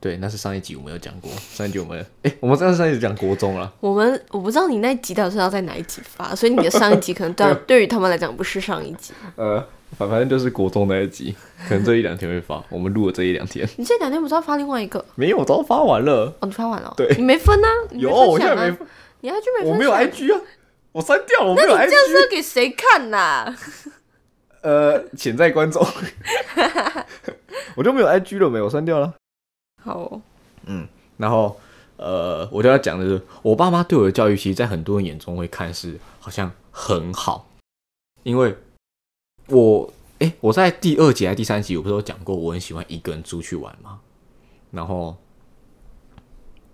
[0.00, 1.30] 对，那是上一集我们有讲过。
[1.52, 3.70] 上一集我们，哎，我们上上一集讲国中了。
[3.80, 9.12] 我们我不知道你那集到底是要在哪一集发，所以你的上一集可能对 对于他们来讲不是上一集。
[9.36, 9.62] 呃，
[9.98, 11.34] 反反正就是国中那一集，
[11.68, 12.64] 可能这一两天会发。
[12.70, 13.68] 我们录了这一两天。
[13.76, 15.04] 你这两天不是要发另外一个？
[15.16, 16.34] 没有，我都发完了。
[16.40, 16.94] 哦，你发完了？
[16.96, 17.68] 对，你没分啊？
[17.90, 18.86] 有，我现在没分。
[19.20, 19.70] 你 IG 没分？
[19.70, 20.40] 我没有 IG 啊，
[20.92, 21.54] 我删掉了。
[21.54, 23.54] 那你这样是要给谁看呐？
[24.62, 25.86] 呃，潜在观众，
[27.76, 29.14] 我就没有 IG 了，没，我删掉了。
[29.82, 30.20] 好，
[30.66, 31.58] 嗯，然后
[31.96, 37.48] 呃，我就要讲的是，我爸妈对我的教育，其实，在很多人眼中会看是好像很好，
[38.22, 38.56] 因为
[39.48, 44.00] 我，哎，我在第二集还是第三集，我不是有讲过，我很喜欢一个人出去玩吗？
[44.70, 45.16] 然后，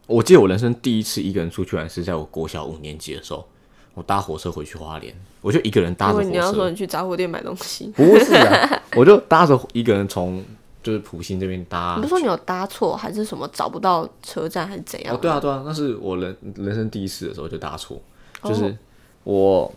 [0.06, 3.46] 我记得我人生第一次一个人出去玩，是在我国小五年级的时候。
[3.94, 6.28] 我搭火车回去花莲，我就一个人搭着火车。
[6.28, 7.86] 你要说你去杂货店买东西？
[7.96, 10.44] 不是啊，我就搭着一个人从
[10.86, 11.96] 就是普星这边搭。
[11.96, 15.16] 你不说你有搭错，还是什么找不到车站，还是怎样？
[15.16, 18.00] 哦，对啊，对啊，那是我人人生第一次的时候就搭错，
[18.44, 18.76] 就是
[19.24, 19.72] 我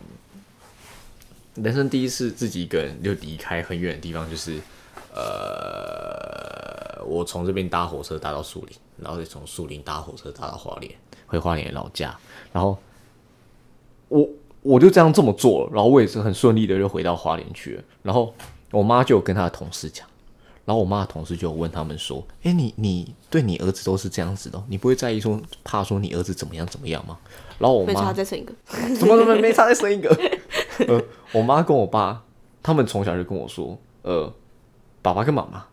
[1.56, 4.60] 人生第一次自己一个人就离开很远的地方，就是
[5.12, 10.94] 呃，我从这边搭火车搭到树林，然后再从树林搭火车搭到花莲，
[11.26, 12.16] 回花莲老家，
[12.52, 12.78] 然后。
[14.08, 14.28] 我
[14.62, 17.82] 我就这样这么做了，然后我也是很顺利的就回到花莲去了。
[18.02, 18.34] 然后
[18.72, 20.04] 我妈就跟她的同事讲，
[20.64, 27.18] 然后我妈的同事就问他们说：“哎，你你对你儿子都是这样子的，你不会在意说怕说你儿子怎么样怎么样吗？”
[27.58, 28.52] 然后我妈再生一个，
[28.96, 30.08] 怎么怎么没差再生一个？
[30.88, 32.24] 呃，我妈跟我爸
[32.62, 34.32] 他们从小就跟我说：“呃，
[35.02, 35.66] 爸爸跟妈妈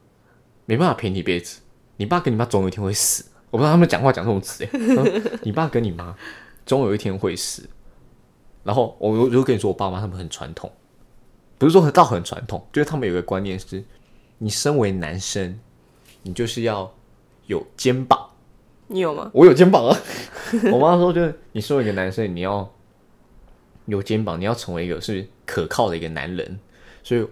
[0.65, 1.59] 没办法陪你一辈子，
[1.97, 4.69] 你爸跟你妈总有一天会死。”我不知道他们讲话讲这种词哎，
[5.43, 6.13] 你爸跟你妈
[6.65, 7.67] 总有一天会死。
[8.63, 10.69] 然后我我就跟你说，我爸妈他们很传统，
[11.57, 13.81] 不是说很到很传统，就是他们有个观念是，
[14.37, 15.59] 你身为男生，
[16.23, 16.93] 你就是要
[17.47, 18.29] 有肩膀。
[18.87, 19.29] 你有吗？
[19.33, 19.97] 我有肩膀啊！
[20.71, 22.71] 我妈说，就是你身为一个男生，你要
[23.85, 26.59] 有肩膀，你要成为一个是可靠的一个男人。
[27.03, 27.27] 所以，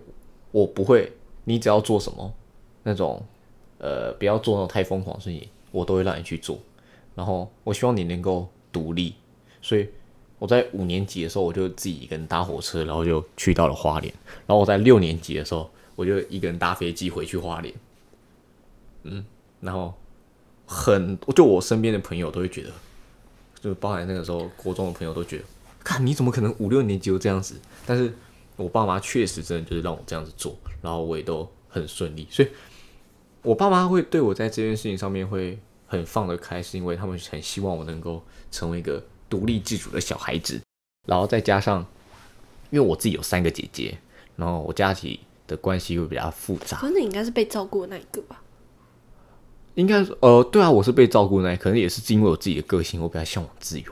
[0.51, 1.11] 我不会，
[1.43, 2.33] 你只要做什么
[2.83, 3.23] 那种，
[3.77, 6.59] 呃，不要做那种太疯狂的事情，我都会让你去做。
[7.13, 9.15] 然后，我希望你能够独立。
[9.61, 9.87] 所以。
[10.37, 14.13] 我在五年级的时候，我就自己一个人搭火车，然后就去到了花莲。
[14.45, 17.73] 然后我在六年级的时候，我就一个人搭飞机回去花莲。
[19.03, 19.25] 嗯，
[19.62, 19.93] 然后
[20.65, 22.71] 很就我身边的朋友都会觉得，
[23.60, 25.43] 就包含那个时候国中的朋友都觉得，
[25.84, 27.55] 看你怎么可能五六年级就这样子？
[27.86, 28.13] 但是
[28.55, 32.27] 我爸妈确实真的就是让我这样子做，然后我也都很顺利。
[32.29, 32.49] 所以，
[33.41, 39.03] 我爸妈会对我在这件事情上面会很放得开，是因为他们很希望我能够成为一个。
[39.27, 40.62] 独立自主的小孩子，
[41.08, 41.84] 然后再加上，
[42.69, 43.97] 因为我自己有三个姐姐，
[44.36, 46.77] 然后我家庭的关系会比较复杂。
[46.77, 48.41] 可能你应该是被照顾的那一个吧？
[49.75, 53.86] 应该呃，对啊，我是被照顾那，可能也是因为我自己的个性，我比较向往自由，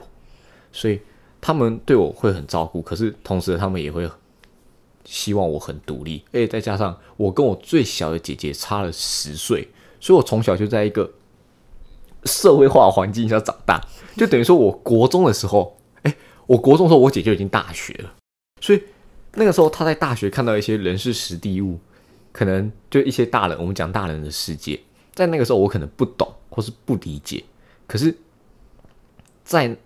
[0.72, 1.00] 所以
[1.40, 2.80] 他们对我会很照顾。
[2.80, 4.08] 可是同时，他们也会
[5.04, 6.22] 希望我很独立。
[6.32, 9.68] 而且再加上我跟我最小的姐姐差了十岁，
[10.00, 11.10] 所以我从小就在一个。
[12.26, 13.78] 社会化环境下长大，
[14.16, 18.14] 就等于说，我国中的时候，哎，我国中的时候，我姐就已经大学了，
[18.62, 18.82] 所以
[19.36, 21.78] 那个时候他在大学看到一些人事实地物，
[22.32, 24.80] 可能就一些大人，我们讲大人的世界，
[25.12, 27.42] 在那个时候我可能不懂或是不理解，
[27.86, 28.16] 可是，
[29.44, 29.76] 在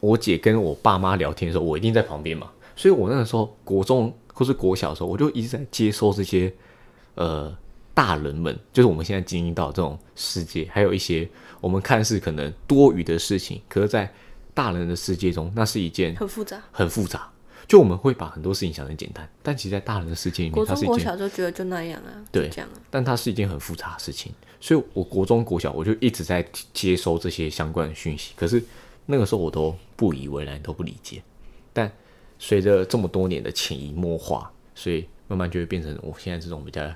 [0.00, 6.52] 我姐跟我爸妈聊天的时候，我一定在旁边嘛，所以我那个时候国中或是国小的时候，我就一直在接收这些，
[7.14, 7.56] 呃。
[7.94, 11.28] 大人们就是我们现在经历到这种世界，还有一些
[11.60, 14.08] 我们看似可能多余的事情，可是，在
[14.54, 17.28] 大人的世界中，那是一件很复杂、很复杂。
[17.68, 20.88] 就我们会把很多事情想很简单，但其实，在大人的世界里面，它是一件。
[20.88, 22.80] 国小就觉得就那样啊，对，这样啊。
[22.90, 28.32] 但它是一件很复杂的事情，所以，我国中、国小，我就一直在接收这些相关的讯息。
[28.34, 28.60] 可是
[29.06, 31.22] 那个时候，我都不以为然，都不理解。
[31.72, 31.92] 但
[32.38, 36.90] 随着这么多年的潜移默化，所以慢慢就会变成我现在这种比较。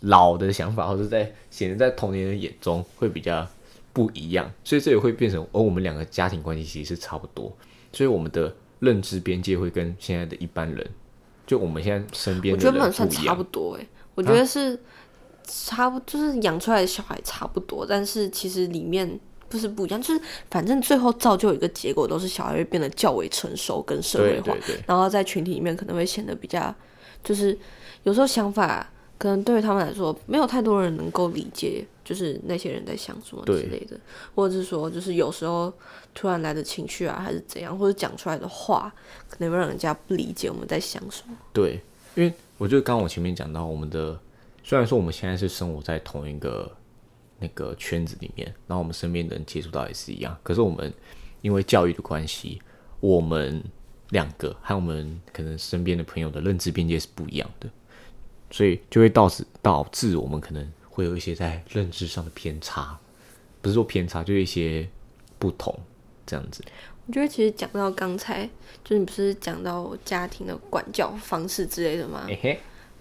[0.00, 3.48] 老的想法，或者在显得在童年人眼中会比较
[3.94, 7.50] 不一样，所以这也会变成，而我们两个家庭关系其实是差不多，
[7.94, 10.86] 所以我们的认知边界会跟现在的一般人，
[11.46, 14.78] 就我们现在身边，我觉得不能算差不多诶，我觉得是
[15.44, 26.74] 差不，就是养出来的小孩差不多，但是其实里面不是不一样，就是反正最后造就一个结果，都是小孩会变得较为成熟跟社会化，然后在群体里面可能会显得比较，
[27.24, 27.58] 就是
[28.02, 28.90] 有时候想法。
[29.18, 33.98] 可能对于他们来说，没有太多人能够理解，就是那些人在想什么之类的，
[34.32, 35.72] 或者是说，就是有时候
[36.14, 38.94] 突然来的情绪啊，还是怎样，或者讲出来的话，
[39.28, 41.36] 可能会让人家不理解我们在想什么。
[41.52, 41.80] 对，
[42.14, 44.16] 因为我觉得刚刚我前面讲到，我们的
[44.62, 46.70] 虽然说我们现在是生活在同一个
[47.40, 50.94] 那个圈子里面，然后我们身边的人接触到也是一样，可是我们
[51.42, 52.62] 因为教育的关系，
[53.00, 53.60] 我们
[54.10, 57.68] 两个还有我们可能身边的朋友的认知边界是不一样的，
[58.52, 62.98] 所以就会导致导致我们可能会有一些在认知上的偏差，
[63.60, 64.88] 不是说偏差，就是一些
[65.38, 65.78] 不同
[66.24, 66.64] 这样子。
[67.06, 68.48] 我觉得其实讲到刚才，
[68.82, 72.26] 就是你不是讲到家庭的管教方式之类的吗？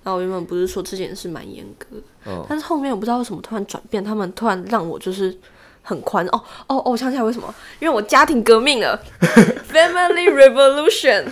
[0.04, 5.36] 然后我原本不是说这件事蛮严格，但是后面我不知道为什么突然转变，他们突然让我就是
[5.86, 7.54] 很宽哦哦哦，我想起来为什么？
[7.80, 9.00] 因为我家庭革命了，
[9.72, 11.24] Family Revolution，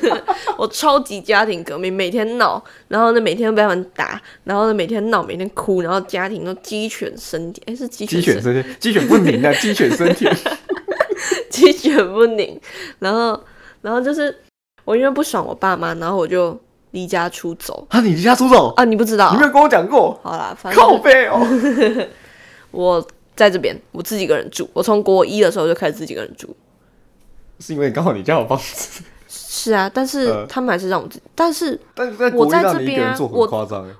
[0.58, 10.30] 我超级家庭革命，每天闹，然后呢每天被他们打，然后呢每天闹，每天哭，然后家庭都鸡犬升天，哎是鸡鸡犬升天，鸡犬不宁啊， 鸡犬升天。
[11.48, 12.60] 鸡犬不宁，
[12.98, 13.40] 然后，
[13.80, 14.36] 然后就是
[14.84, 17.86] 我因为不爽我爸妈，然后我就离家出走。
[17.90, 18.84] 啊，你离家出走啊？
[18.84, 19.30] 你不知道？
[19.32, 20.18] 你没有跟我讲过。
[20.22, 21.40] 好啦，靠背哦。
[22.72, 24.68] 我在这边，我自己一个人住。
[24.72, 26.54] 我从国一的时候就开始自己一个人住。
[27.60, 29.02] 是因为刚好你家有房子。
[29.26, 33.48] 是啊，但是他们还是让我自，但是但是我在这边，我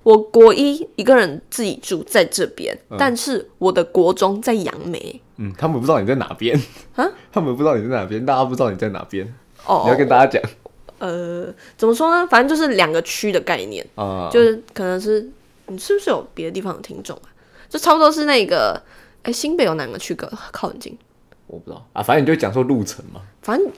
[0.03, 5.21] 我国一一个人自己住在这边，但是我的国中在杨梅。
[5.37, 6.61] 嗯，他们不知道你在哪边
[6.95, 7.09] 啊？
[7.33, 9.33] 他们不知道你在哪边，大家不知道你在哪边。
[9.65, 10.43] 哦，你要跟大家讲。
[10.99, 12.27] 呃，怎么说呢？
[12.29, 15.29] 反正就是两个区的概念啊，就是可能是
[15.67, 17.27] 你是不是有别的地方的听众啊？
[17.69, 18.81] 就差不多是那个，
[19.25, 20.97] 哎，新北有哪个区隔靠很近？
[21.47, 23.21] 我不知道啊，反正你就讲说路程嘛。
[23.43, 23.69] 反正。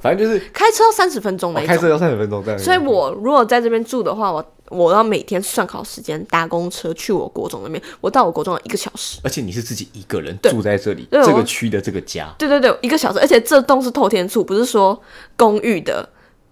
[0.00, 2.60] 反正就是开车要三十分钟，开车要三十分钟这样。
[2.60, 9.18] 所以我如果在这边住的话，我我要每天算好时间搭公车去我国中那边，我到我国中要一个小时。
[9.24, 12.30] 而且你是自己一个人住在这里这个区的这个家。
[12.38, 15.00] 对对对，一个小时，而且这栋是透天厝，不是说
[15.38, 16.06] 公寓的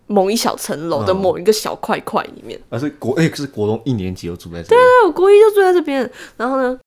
[0.07, 4.71] 某一小层楼的某一个小块块里面，而是国哎是国中一年级就住在这。
[4.71, 6.79] 对啊，我国一就住在这边，然后呢？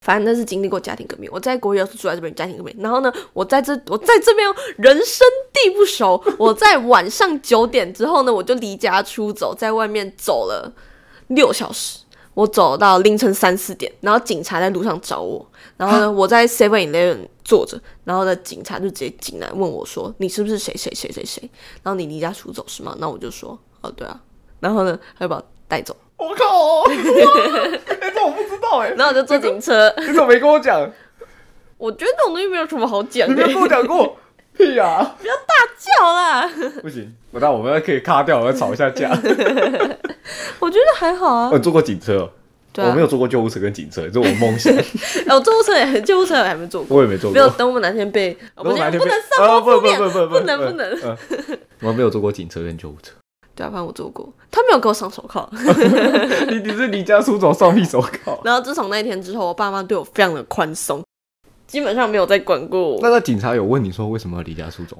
[0.00, 2.74] 反正那是经历过家庭革命，我在国也是住在这边家庭革命。
[2.78, 10.72] 然后呢，我在这我在这边人生地不熟，我在晚上九点之后呢，我就离家出走，在外面走了
[11.28, 11.98] 六小时，
[12.32, 21.42] 我走到凌晨三四点，然后警察在路上找我，然后呢，我在 Seven Eleven 坐着，然后呢，警察就直接进来问我说：“你是不是谁谁谁谁谁？
[21.82, 24.18] 然后你离家出走是吗？”那我就说：“哦，对啊。”
[24.60, 25.94] 然后呢，他就把我带走。
[26.20, 26.82] 我靠！
[28.00, 28.90] 哎，这我不知道哎。
[28.90, 29.92] 然后我就坐警车。
[29.98, 30.88] 你怎么没跟我讲？
[31.78, 33.28] 我觉得这种东西没有什么好讲。
[33.28, 34.16] 你没有跟我讲过？
[34.54, 35.14] 屁呀！
[35.18, 36.50] 不要大叫啦！
[36.82, 39.08] 不行，我那我们可以卡掉，我要吵一下架。
[40.60, 41.48] 我觉得还好啊。
[41.50, 42.30] 我坐过警车，
[42.76, 44.70] 我没有坐过救护车跟警车，这是我梦想。
[44.74, 44.84] 哎，
[45.34, 46.98] 我救护车也，救护车我还没坐过。
[46.98, 47.34] 我也没坐过。
[47.34, 51.16] 没有，等我们哪天被，我们哪天不能上不不不不不能不能。
[51.80, 53.12] 我没有坐过警车跟救护车。
[53.54, 55.48] 对啊，反正我做过，他没有给我上手铐。
[56.48, 58.40] 你 你是离家出走上屁手铐。
[58.44, 61.02] 然后自从那一天之后，我爸妈对我非常的宽松，
[61.66, 62.98] 基本上没有再管过我。
[63.02, 64.96] 那个警察有问你说为什么要离家出走？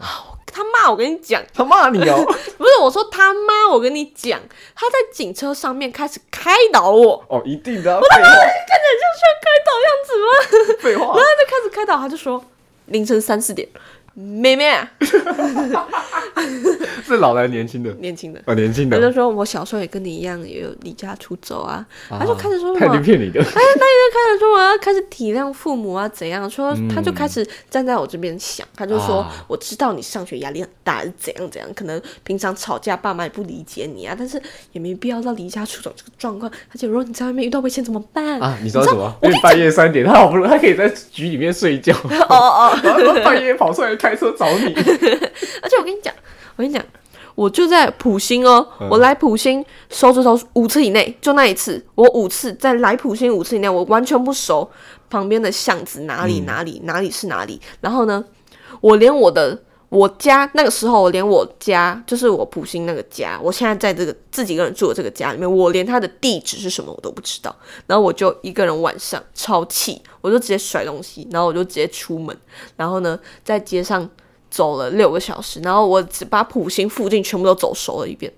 [0.53, 2.25] 他骂我跟你讲，他骂你哦。
[2.59, 4.41] 不是我说他妈，我跟你讲，
[4.75, 7.25] 他在警车上面开始开导我。
[7.29, 7.95] 哦，一定的。
[7.97, 10.75] 我他妈看起来就像开导样子吗？
[10.81, 11.05] 废话。
[11.05, 12.45] 然后就开始开导，他就说
[12.87, 13.67] 凌晨三四点。
[14.15, 14.91] 妹妹啊，
[17.07, 18.99] 是老来年轻的，年轻的啊，年轻的。
[18.99, 21.87] 他就说我小时候也跟你一样，也有离家出走啊。
[22.09, 23.41] 他就开始说，他骗你的。
[23.41, 26.49] 哎，他就开始说我要开始体谅父母啊，怎样？
[26.51, 34.41] 说他就开始站在我这边想，他就说我知道你上学压力很大，是怎样怎样，可能平常吵架爸妈也不理解你啊，但是
[34.73, 36.51] 也没必要到离家出走这个状况。
[36.73, 38.59] 而且如果你在外面遇到危险怎么办啊？
[38.63, 39.17] 你知道什么？
[39.23, 41.95] 因为半夜三点，他好不容易他可以在局里面睡觉，
[42.29, 43.97] 哦哦， 然后半夜跑出来。
[44.01, 44.73] 开车找你，
[45.63, 46.13] 而且我跟你讲，
[46.57, 46.83] 我跟你讲，
[47.35, 54.71] 我就在普星哦，我来普星收指头五次以内，就那一次，我五次在来普星五次以内，我完全不熟
[55.11, 58.25] 旁边的巷子哪里哪里哪里是哪里，然后呢，
[58.81, 67.55] 我连我的我家那个时候，我连我家就是我普星那个家，我现在在这个自己一个人住的这个家里面，我连他的地址是什么我都不知道，
[67.87, 70.01] 然后我就一个人晚上超气。
[70.23, 72.37] 我就直接甩东西，然后我就直接出门，
[72.77, 74.07] 然后呢，在街上
[74.51, 78.31] 走了六个小时，然后我只把普星附近全部都走熟了一遍。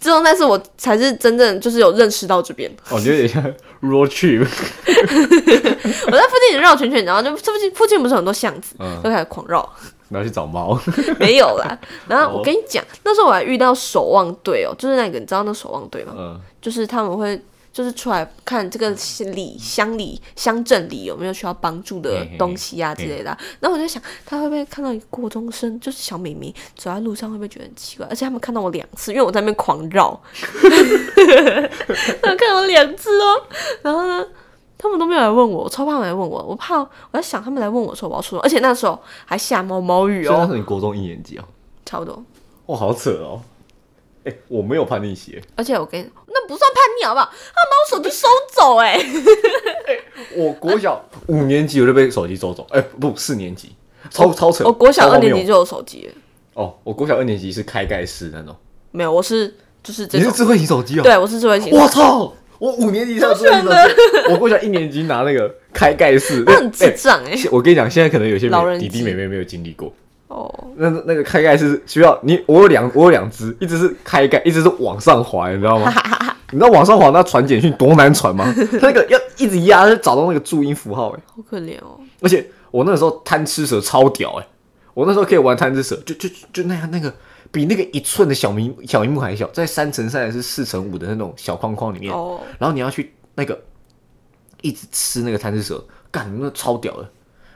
[0.00, 2.68] 之后，但是我才是真正就是有认识到这边。
[2.90, 3.40] 哦，有点像
[3.80, 4.40] road trip。
[4.40, 8.74] 我在附近绕圈圈，然后就附近附近不是很多巷子，
[9.04, 9.72] 就开始狂绕。
[10.08, 10.78] 然后去找猫？
[11.18, 11.78] 没有啦。
[12.08, 16.14] 然后我跟你讲，那时候我还遇到守望队哦，就是那个你知道那守望队吗？
[16.16, 17.40] 嗯，就是他们会。
[17.72, 18.88] 就是出来看这个
[19.34, 23.36] 里乡里乡镇里有没有需要帮助的东西啊之类的。
[23.60, 28.06] 然后我就想，他会不会看到一个国中生，就是小美眉走在路上，会不会觉得很奇怪？
[28.08, 30.18] 而且他们看到我两次，因为我在那边狂绕，
[32.22, 33.42] 他们看我两次哦。
[33.82, 34.26] 然后呢，
[34.78, 40.48] 他们都没有来问我，我超怕他们来问我，我怕我在想他们来问我说我要出，而且那时候还下毛毛雨哦。
[40.52, 41.44] 你国中一年级哦，
[41.84, 42.22] 差不多。
[42.66, 43.40] 哇，好扯哦！
[44.24, 47.26] 哎，我没有叛逆期，而且我跟你那不算叛逆好不好？
[47.26, 49.00] 他把我手机收走， 哎，
[50.36, 53.76] 我国小五年级我就被手机收走，哎，不，四年级，
[54.10, 54.64] 超超扯。
[54.64, 56.10] 我国小二年级就有手机
[56.54, 58.52] 哦，我国小二年级是开盖式那种，
[58.90, 61.72] 没有，我是就是你是智慧型手机哦，对，我是智慧型。
[61.72, 67.36] 我操，我五年级才智慧型手机，我国小一年级拿那个开盖式， 那很智障哎。
[67.50, 68.48] 我跟你讲，现在可能有些
[68.78, 69.92] 弟弟妹妹没有经历过。
[70.28, 75.92] 哦，那那个开盖是需要你，我有两我有两只，一只是开盖，一只是往上滑，你知道吗？
[76.50, 78.52] 你知道往上滑那传简讯多难传吗？
[78.82, 81.98] 那个要一直压，找到那个注音符号，哎，好可怜哦。
[82.20, 84.46] 而且我那个时候贪吃蛇超屌，哎，
[84.94, 87.12] 我那时候可以玩贪吃蛇，就就就那样，那个
[87.52, 93.60] 比那个一寸的小明小屏幕还小，在三乘三还是四乘五的那种小框框里面，哦，然后你要去那个
[94.62, 97.08] 一直吃那个贪吃蛇，干那超屌的。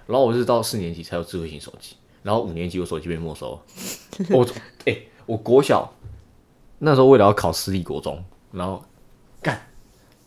[0.07, 1.97] 然后我是到四年级才有智慧型手机。
[2.22, 3.59] 然后五年级我手机被没收，
[4.28, 4.47] 我
[4.84, 5.91] 哎，我国小
[6.80, 8.22] 那时候为了要考私立国中，
[8.53, 8.84] 然后
[9.41, 9.59] 干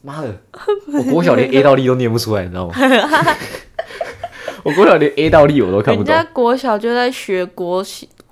[0.01, 0.35] 妈的，
[0.91, 2.73] 我国小连 A 到 D 都念不出来，你知道吗？
[4.63, 6.15] 我国小连 A 到 D 我都看不懂。
[6.15, 7.83] 人家国小就在学国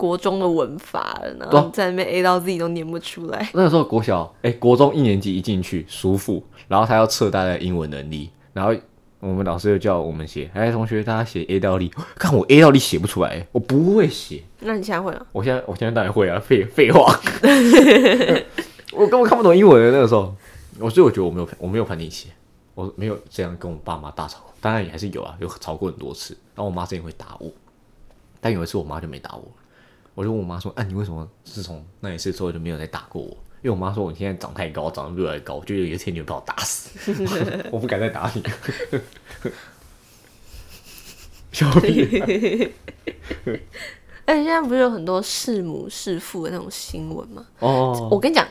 [0.01, 3.47] 国中的文法，然后在那边 A 到 Z 都念不出来。
[3.53, 8.73] 那个时候国小哎，国中一年级一进去，叔父，然后他要测大家英文能力，然后。
[9.19, 14.41] 我们老师又叫我们写，哎，同学，大家写 A 到 D， 看我 A 到 D 写不出来，我不会写。
[14.61, 15.23] 那你现在会了？
[15.31, 17.05] 我现在，我现在当然会啊，废废话。
[18.97, 20.33] 我根本看不懂英文的那个时候，
[20.79, 22.29] 我所以我觉得我没有，我没有叛逆期，
[22.73, 26.35] 我没有这样跟我爸妈大吵，当然也还是有啊，有吵过很多次。
[26.55, 27.51] 然后我妈之前会打我，
[28.39, 29.43] 但有一次我妈就没打我，
[30.21, 33.29] 我就问我妈说，哎，你为什么自从那一次之后就没有再打过我？
[33.63, 36.91] 因为我妈说我现在长太高，长得越来越高，我觉得有一天你会把我打死，
[37.73, 38.43] 我不敢再打你。
[41.51, 42.71] 小屁！
[44.25, 47.43] 哎，现在不是有很多弑母弑父的那种新闻吗？
[47.57, 48.47] 哦，我跟你讲，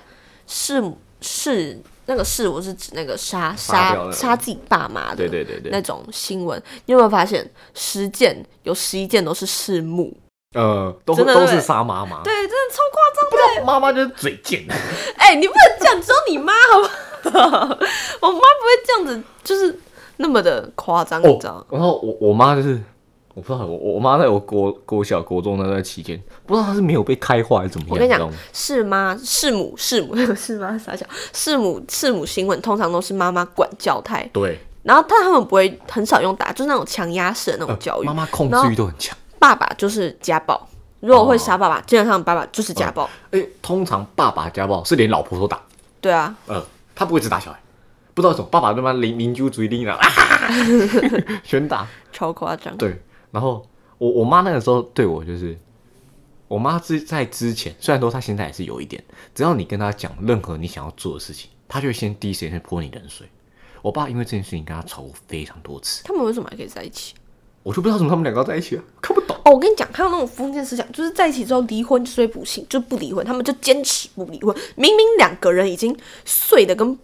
[0.49, 10.13] 弑母弑那个弑，我是指那个杀杀杀自己爸妈的，对对对对，那种新闻，你有没有发现十件有十一件都是弑母？
[10.57, 13.65] 呃，都都是杀妈妈，对，真的超夸张的。
[13.65, 14.65] 妈妈就是嘴贱。
[15.17, 17.47] 哎，你不能这样，只有你妈好不好？
[18.21, 19.79] 我妈不会这样子，就是
[20.17, 22.81] 那么的夸张，你知道然后我我妈就是，
[23.35, 27.95] 我不知道我我妈在我国国小国中那段期间，不知道她是没有被开化还是怎么样。
[27.95, 34.59] 我跟你讲，是妈是母是母是妈傻笑，是母 是母新闻通常都是妈妈管教态，对。
[34.83, 39.17] 然后但他们不会很少用打，就是那种强压式的那种教育，妈妈控制欲都很强。
[39.41, 40.69] 爸爸就是家暴，
[41.01, 43.09] 如果会杀爸爸，基本上爸爸就是家暴。
[43.33, 45.61] 哎，通常爸爸家暴是连老婆都打。
[46.01, 46.63] 对啊，嗯，
[46.95, 47.59] 他不会只打小孩，
[48.15, 49.99] 不知道什么，爸爸他妈邻邻居追拎了，
[51.43, 52.77] 全打，超夸张。
[52.77, 53.67] 对，然后
[53.99, 55.59] 我我妈那个时候对我就是，
[56.47, 59.03] 我妈之在之前，虽然说她现在也是有一点，
[59.35, 63.27] 只要你跟她讲任何你想要做的事情，她就会先第一时间泼你冷水。
[63.83, 66.03] 我爸因为这件事情跟她吵过非常多次。
[66.05, 67.15] 他们为什么还可以在一起？
[67.63, 69.37] 我就不知道怎么他们两个在一起啊，看不懂。
[69.45, 74.55] 哦，我跟你讲，还有那种封建思想，就是在一起之后离婚虽不幸，就不离婚，他们就坚持不离婚。
[74.77, 76.99] 明明两个人已经碎的跟玻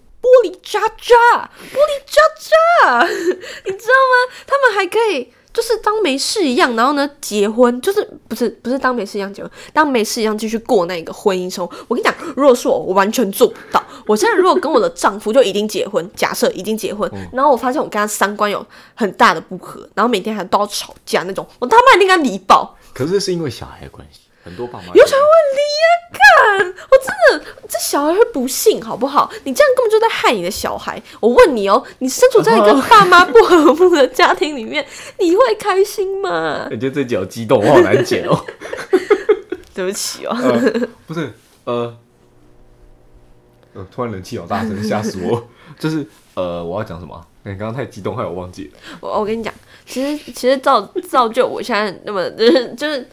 [0.44, 4.34] 璃渣渣，玻璃渣渣，你知道吗？
[4.46, 5.32] 他们还可以。
[5.56, 11.74] 就是当没事一样，然后呢，结婚就是不是不是当没事一样结婚，当没事一样继续过那个婚姻生活。
[11.88, 13.82] 我跟你讲，如果是我，我完全做不到。
[14.06, 22.76] 我现在如果跟我的丈夫就已经结婚，假设已经结婚，然后我发现我跟他三观有很大的不合，然后每天还都要吵架那种，我他妈一定跟他离爆。
[22.92, 24.20] 可是是因为小孩的关系。
[24.46, 25.86] 很多爸妈有小孩会离啊！
[26.12, 29.28] 看，我真的，这小孩会不幸，好不好？
[29.42, 31.02] 你这样根本就在害你的小孩。
[31.18, 34.86] 我问你哦，你身处在一个 爸妈不和睦的家庭里面，
[35.18, 36.68] 你会开心吗？
[36.70, 38.46] 你觉得这集好激动，我好难解哦。
[39.74, 40.36] 对不起哦。
[41.08, 41.32] 不是，
[41.64, 41.98] 呃，
[43.74, 45.48] 呃，突然冷气好大声，吓死我。
[45.76, 47.20] 就是呃，我要讲什么？
[47.42, 48.78] 你刚刚太激动，害我忘记了。
[49.00, 49.52] 我我跟你讲，
[49.84, 50.80] 其实其实造
[51.10, 53.04] 造就我现在那么就是就是。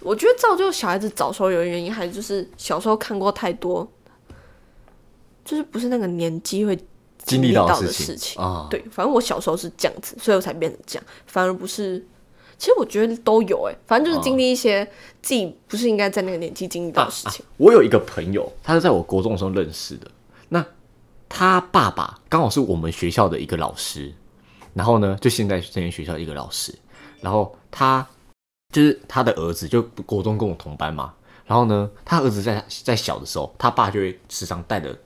[0.00, 3.86] 我觉得造就小孩子早熟有的原因，还是就是小时候看过太多，
[5.44, 6.78] 就是不是那个年纪会
[7.18, 8.66] 经历到的事情啊。
[8.70, 11.04] 对，反正我小时候是这样子，所以我才变成这样。
[11.26, 12.04] 反而不是，
[12.58, 14.84] 其实我觉得都有哎，反正就是经历一些
[15.22, 17.44] 自己不是应该在那个年纪经历到的事情。
[17.56, 20.10] 我有一个朋友，他是在我国中的时候认识的，
[20.48, 20.64] 那
[21.28, 24.12] 他爸爸刚好是我们学校的一个老师，
[24.74, 26.74] 然后呢，就现在这间学校一个老师，
[27.20, 28.06] 然后他
[28.74, 31.14] 就是他的儿子，就国中跟我同班嘛。
[31.46, 34.98] 然后呢，他儿子在在小的时候，他爸就会时常带着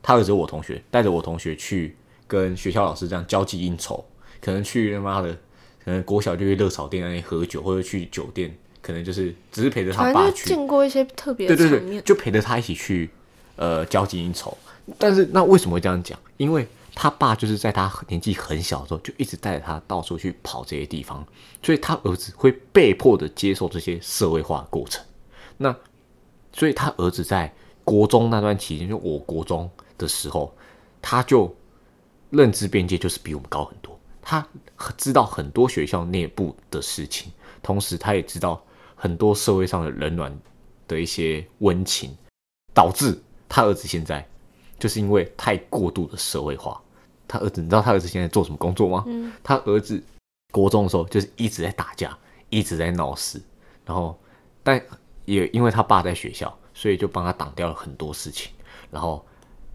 [0.00, 1.96] 他儿子我同学带着我同学去
[2.28, 4.04] 跟学校老师这样交际应酬，
[4.40, 5.32] 可能去他妈的，
[5.84, 10.48] 可能国小就去热炒店那里喝酒，或者去酒店，可能就是只是陪着他爸去。
[10.48, 13.10] 见过一些特别的对对对，就陪着他一起去
[13.56, 14.56] 呃交际应酬。
[14.96, 16.18] 但是那为什么会这样讲？
[16.36, 16.66] 因为
[17.00, 21.24] 他爸就是在他年纪很小的时候就一直带着他到处去跑这些地方，
[21.62, 25.00] 所以他儿子会被迫的接受这些社会化过程。
[25.56, 25.72] 那
[26.52, 30.52] 所以他儿子在国中那段期间，就我国中的时候，
[31.00, 31.54] 他就
[32.30, 33.96] 认知边界就是比我们高很多。
[34.20, 34.44] 他
[34.96, 37.30] 知道很多学校内部的事情，
[37.62, 38.60] 同时他也知道
[38.96, 40.36] 很多社会上的冷暖
[40.88, 42.10] 的一些温情，
[42.74, 43.16] 导致
[43.48, 44.28] 他儿子现在。
[44.80, 46.80] 就是因为太过度的社会化，
[47.28, 49.04] 他儿子，你知道他儿子现在做什么工作吗？
[49.06, 50.02] 嗯，他儿子
[50.52, 52.16] 国中的时候就是一直在打架，
[52.48, 53.38] 一直在闹事，
[53.84, 54.18] 然后
[54.62, 54.82] 但
[55.26, 58.50] 也因为他爸在学校，所以就帮他挡掉了很多事情。
[58.90, 59.24] 然后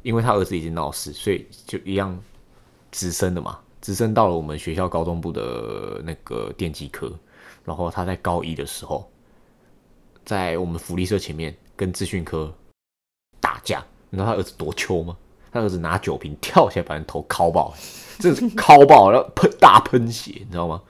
[0.01, 2.19] 因为他儿子已经闹事，所以就一样
[2.91, 7.13] 直升的嘛，直升到了我们学校高中部的那个电机科。
[7.63, 9.09] 然后他在高一的时候，
[10.25, 12.53] 在我们福利社前面跟资讯科
[13.39, 13.85] 打架。
[14.09, 15.17] 你知道他儿子多糗吗？
[15.53, 17.73] 他儿子拿酒瓶跳起来把人头敲爆，
[18.19, 20.81] 真的是敲爆，然后喷大喷血，你知道吗？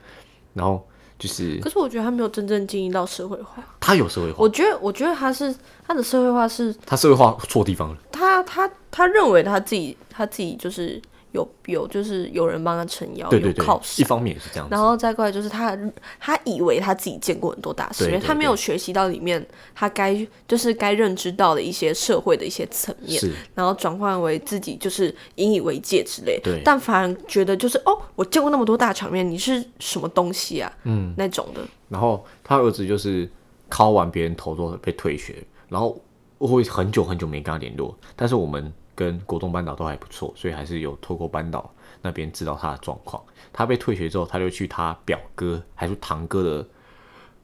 [0.54, 0.84] 然后
[1.18, 3.62] 就是，可是我觉得他没有真正经营到社会化。
[3.78, 5.54] 他有社会化，我觉得，我觉得他是
[5.86, 7.96] 他的社会化是，他社会化错地方了。
[8.10, 11.00] 他他他认为他自己他自己就是。
[11.34, 13.66] 有有就是有人帮他撑腰，对对对，
[13.98, 14.72] 一方面也是这样子。
[14.72, 15.76] 然后再过来就是他
[16.20, 23.20] 他以为他自己见过很多大事，因为他没有学习到里面他该就是该认知到的一些社会的一些层面，
[23.52, 26.38] 然后转换为自己就是引以为戒之类。
[26.40, 30.72] 对，但反而觉得就是哦，我见过那么多大场面，你是什么东西啊？
[30.84, 31.60] 嗯，那种的。
[31.88, 33.28] 然后他儿子就是
[33.68, 36.00] 敲完别人头之后被退学，然后
[36.38, 38.72] 我会很久很久没跟他联络，但是我们。
[38.94, 41.72] 跟国中班导都还不错，所以还是有透过班导
[42.02, 43.22] 那边知道他的状况。
[43.52, 46.68] 他被退学之后，他就去他表哥还是堂哥的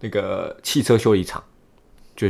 [0.00, 1.42] 那个汽车修理厂，
[2.16, 2.28] 就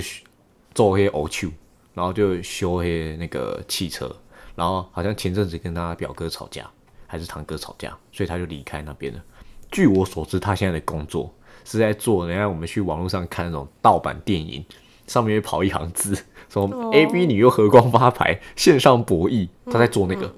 [0.74, 1.48] 做一些欧修，
[1.94, 4.14] 然后就修黑那个汽车。
[4.56, 6.68] 然后好像前阵子跟他表哥吵架，
[7.06, 9.22] 还是堂哥吵架，所以他就离开那边了。
[9.70, 11.32] 据我所知，他现在的工作
[11.64, 14.62] 是在做人家我们去网络上看那种盗版电影，
[15.06, 16.14] 上面会跑一行字。
[16.50, 20.34] 什么 A B 女又和光发牌线上博弈，他在做那个，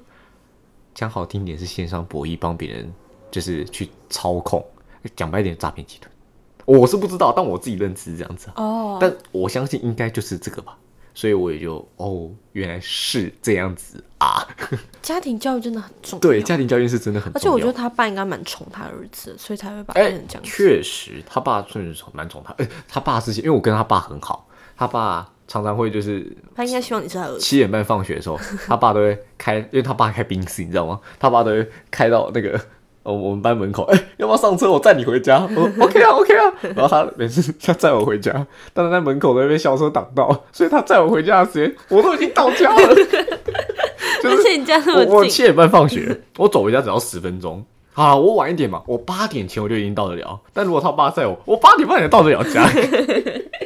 [0.95, 2.93] 讲好听点是线上博弈，帮别人
[3.31, 4.63] 就是去操控，
[5.17, 6.13] 讲白点诈骗集团。
[6.67, 8.99] 我是不知道，但我自己认知是这样子哦。
[9.01, 10.77] 但我相信应该就是这个吧，
[11.15, 14.47] 所以我也就哦，原来是这样子啊。
[15.01, 17.41] 家庭教育真的很重要，对，家庭教育是真的很重要。
[17.41, 20.43] 而且我觉得他爸应该蛮宠他儿子，所以才会把变成这样。
[20.45, 22.53] 确实，他爸确实蛮宠他。
[22.59, 24.47] 哎，他爸之前因为我跟他爸很好，
[24.77, 25.27] 他爸。
[25.53, 26.27] 常常会就是，
[26.57, 27.39] 他应该希望你是他儿子。
[27.39, 30.99] 七点半放学的时候， 他爸都会开，因为他爸开宾士，你知道吗？
[31.21, 32.59] 他爸都会开到那个
[33.03, 34.71] 哦我们班门口，哎，要不要上车？
[34.71, 35.47] 我载你回家。
[35.55, 36.55] 我 OK 啊，OK 啊。
[36.75, 42.95] 然后他每次他载我回家，但是在门口都被校车挡到，所以他载我回家的时间，我都已经到家了。
[44.23, 47.63] 就是你家那么近，我七点半放学，我走回家只要十分钟。
[47.93, 50.41] 好，我晚一点嘛，我八点前我就已经到得了。
[50.55, 52.67] 但如果他爸载我，我八点半也到得了家。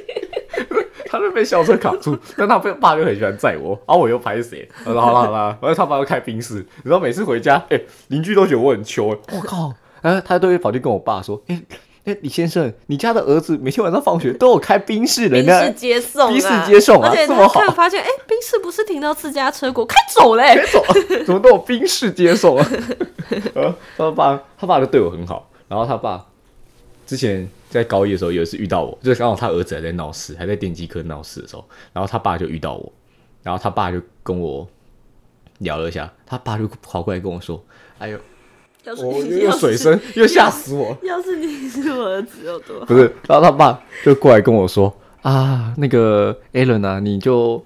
[1.17, 4.69] 他就被校车卡住，但他爸就很喜欢载我，然后我又拍谁？
[4.85, 11.61] 好了好了好了，然后他爸又开宾士，你知道每次回家，哎，邻居都觉得我很穷，我靠，啊，他都会跑去跟我爸说，哎
[12.05, 20.85] 哎，李先生，你家的儿子每天晚上放学都有开宾士，人家宾士接送，宾士接送啊，这么好，发现哎，宾士不是停到自家车库开走嘞，开走，
[21.27, 22.67] 怎么都有宾士接送啊？
[23.99, 26.25] 他爸他爸就对我很好，然后他爸
[27.07, 27.49] 之前。
[27.69, 32.91] 在高一的时候，有一次遇到我，就是刚好他儿子还在闹事，还在电机科闹事的时候，然后他爸就遇到我，
[33.43, 34.67] 然后他爸就跟我
[35.59, 37.63] 聊了一下，他爸就跑过来跟我说
[37.99, 38.19] ：“哎呦，
[39.03, 40.97] 我又水声， 又吓死我！
[41.03, 47.63] 要是你是我儿子，有多好？”不是，然后他爸就过来跟我说：“啊，那个 Allen 啊，你就。”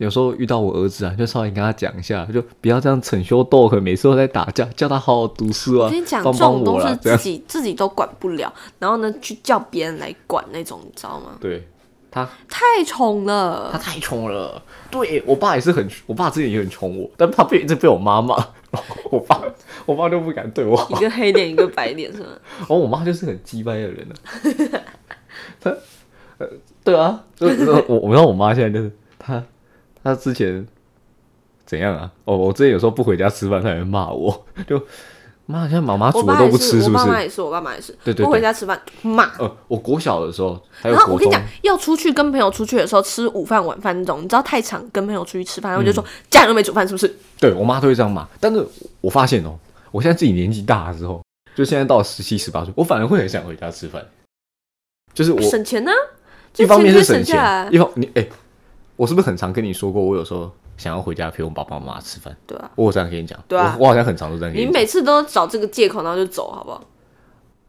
[0.00, 5.84] 有时候遇到我儿子啊，就稍微跟他讲一下，就不要这样逞凶斗狠，每次都在打架，叫他好好读书啊。
[5.84, 11.36] 我跟你讲，这种东西自己自己都管不了，然后呢，去叫别人来管那种，你知道吗？
[11.38, 11.68] 对，
[12.10, 14.62] 他太宠了，他太宠了。
[14.90, 18.42] 对我爸也是很，我爸之前也很宠我，但他被一直被我妈骂，
[19.12, 19.38] 我爸
[19.84, 20.88] 我爸就不敢对我好。
[20.98, 22.28] 一个黑脸，一个白脸，是吗？
[22.60, 24.14] 然后，我妈就是很鸡掰的人呢。
[25.60, 25.70] 他
[26.38, 26.48] 呃，
[26.82, 29.44] 对啊，就是我我知道我妈现在就是他。
[30.02, 30.66] 他之前
[31.66, 32.10] 怎样啊？
[32.24, 34.80] 哦，我之前有时候不回家吃饭，他也骂我， 就
[35.46, 36.90] 妈，现在妈妈煮的都不吃，是不是？
[36.90, 39.24] 我爸妈也是，我爸妈也是，对对，不回家吃饭骂。
[39.38, 47.12] 呃，我国小的时候，然后我跟你讲，要出去跟朋友出去的时候吃午饭晚饭那种，你知道太长，跟朋友出去吃饭，我就说家人都没煮饭，是不是？
[47.38, 48.26] 对我妈都会这样骂。
[48.38, 48.64] 但是
[49.00, 49.58] 我发现哦，
[49.90, 51.20] 我现在自己年纪大了之后，
[51.54, 54.04] 就现在到十七十八岁，我反而会很想回家吃饭，
[55.12, 55.90] 就是我省钱呢。
[56.56, 58.26] 一方面是省钱，一方你哎，
[59.00, 62.36] 我是不是很常跟你说过，我有时候想要回家陪我爸爸妈妈吃饭？
[62.46, 64.62] 对啊，我这样跟你讲，对啊，我好像很常都这样跟。
[64.62, 66.84] 你每次都找这个借口，然后就走，好不好？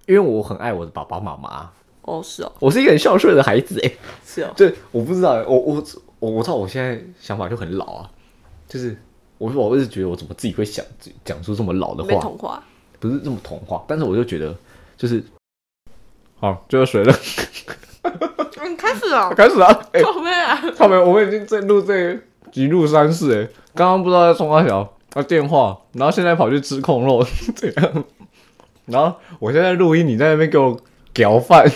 [0.07, 1.71] 因为我很爱我的爸爸妈妈。
[2.01, 3.89] 哦，是哦，我是一个很孝顺的孩子，哎，
[4.25, 4.51] 是哦。
[4.57, 5.83] 对，我不知道，我我
[6.19, 8.11] 我我知道，我现在想法就很老啊，
[8.67, 8.97] 就是
[9.37, 10.83] 我我一直觉得我怎么自己会想
[11.23, 12.19] 讲出这么老的话？
[12.19, 12.61] 童话
[12.99, 14.53] 不是这么童话，但是我就觉得
[14.97, 15.23] 就是
[16.41, 17.15] 好，就要水了。
[18.71, 19.67] 嗯，开始了，开始了。
[19.91, 22.17] 哎，宝贝啊，宝贝，我们已经在录这
[22.51, 24.79] 几录三次哎，刚刚不知道在冲阿小
[25.13, 28.03] 啊电话，然后现在跑去吃控肉， 这样。
[28.85, 30.79] 然后我现在录音，你在那边给我
[31.13, 31.65] 屌饭。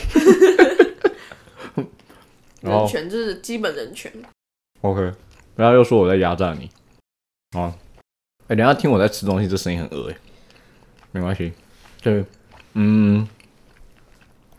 [2.62, 4.12] 人权就是基本人权。
[4.82, 5.12] OK，
[5.56, 6.70] 然后又说我在压榨你。
[7.58, 7.74] 啊，
[8.48, 10.18] 哎，等下听我在吃东西，这声音很恶哎。
[11.12, 11.54] 没关系，
[12.02, 12.26] 对，
[12.74, 13.28] 嗯。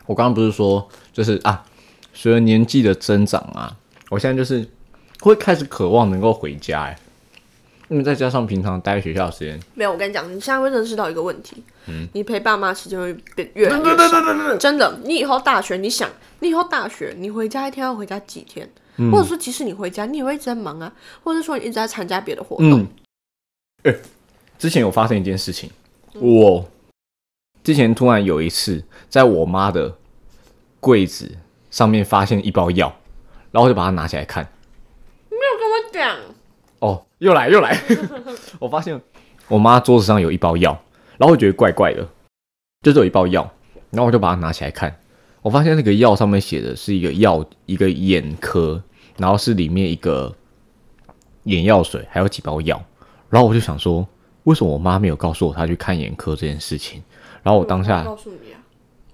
[0.05, 1.65] 我刚刚不是说，就是啊，
[2.17, 3.77] 随着年纪的增长啊，
[4.09, 4.67] 我现在就是
[5.19, 6.99] 会开始渴望能够回家哎，
[7.89, 9.91] 因为再加上平常待在学校的时间，没有。
[9.91, 14.57] 我跟你讲，你现在会认识到一个问题，嗯，你陪爸妈时间会变越来越少。
[14.57, 16.09] 真的，你以后大学，你想，
[16.39, 18.67] 你以后大学，你回家一天要回家几天？
[19.11, 20.91] 或者说，即使你回家，你也会一直在忙啊，
[21.23, 22.87] 或者说你一直在参加别的活动。
[23.83, 23.95] 哎，
[24.57, 25.69] 之前有发生一件事情，
[26.15, 26.67] 我。
[27.63, 29.93] 之前突然有一次，在我妈的
[30.79, 31.29] 柜子
[31.77, 32.91] 上面发现一包药，
[33.51, 34.43] 然后我就把它拿起来看。
[35.29, 36.17] 没有跟我讲。
[36.79, 37.79] 哦，又来又来！
[38.57, 38.99] 我发现
[39.47, 40.71] 我妈桌子上有一包药，
[41.19, 42.03] 然后我觉得怪怪的，
[42.81, 43.47] 就是有一包药，
[43.91, 44.99] 然后我就把它拿起来看。
[45.43, 48.81] 我发现那个药上面写的是一个药，一个眼科，
[49.17, 50.33] 然后是里面一个
[51.43, 52.83] 眼药水，还有几包药。
[53.29, 54.03] 然后我就想说，
[54.45, 57.03] 为什么我妈没有告诉我她去看眼科这件事情？
[57.43, 58.56] 然后我当下，告诉你啊，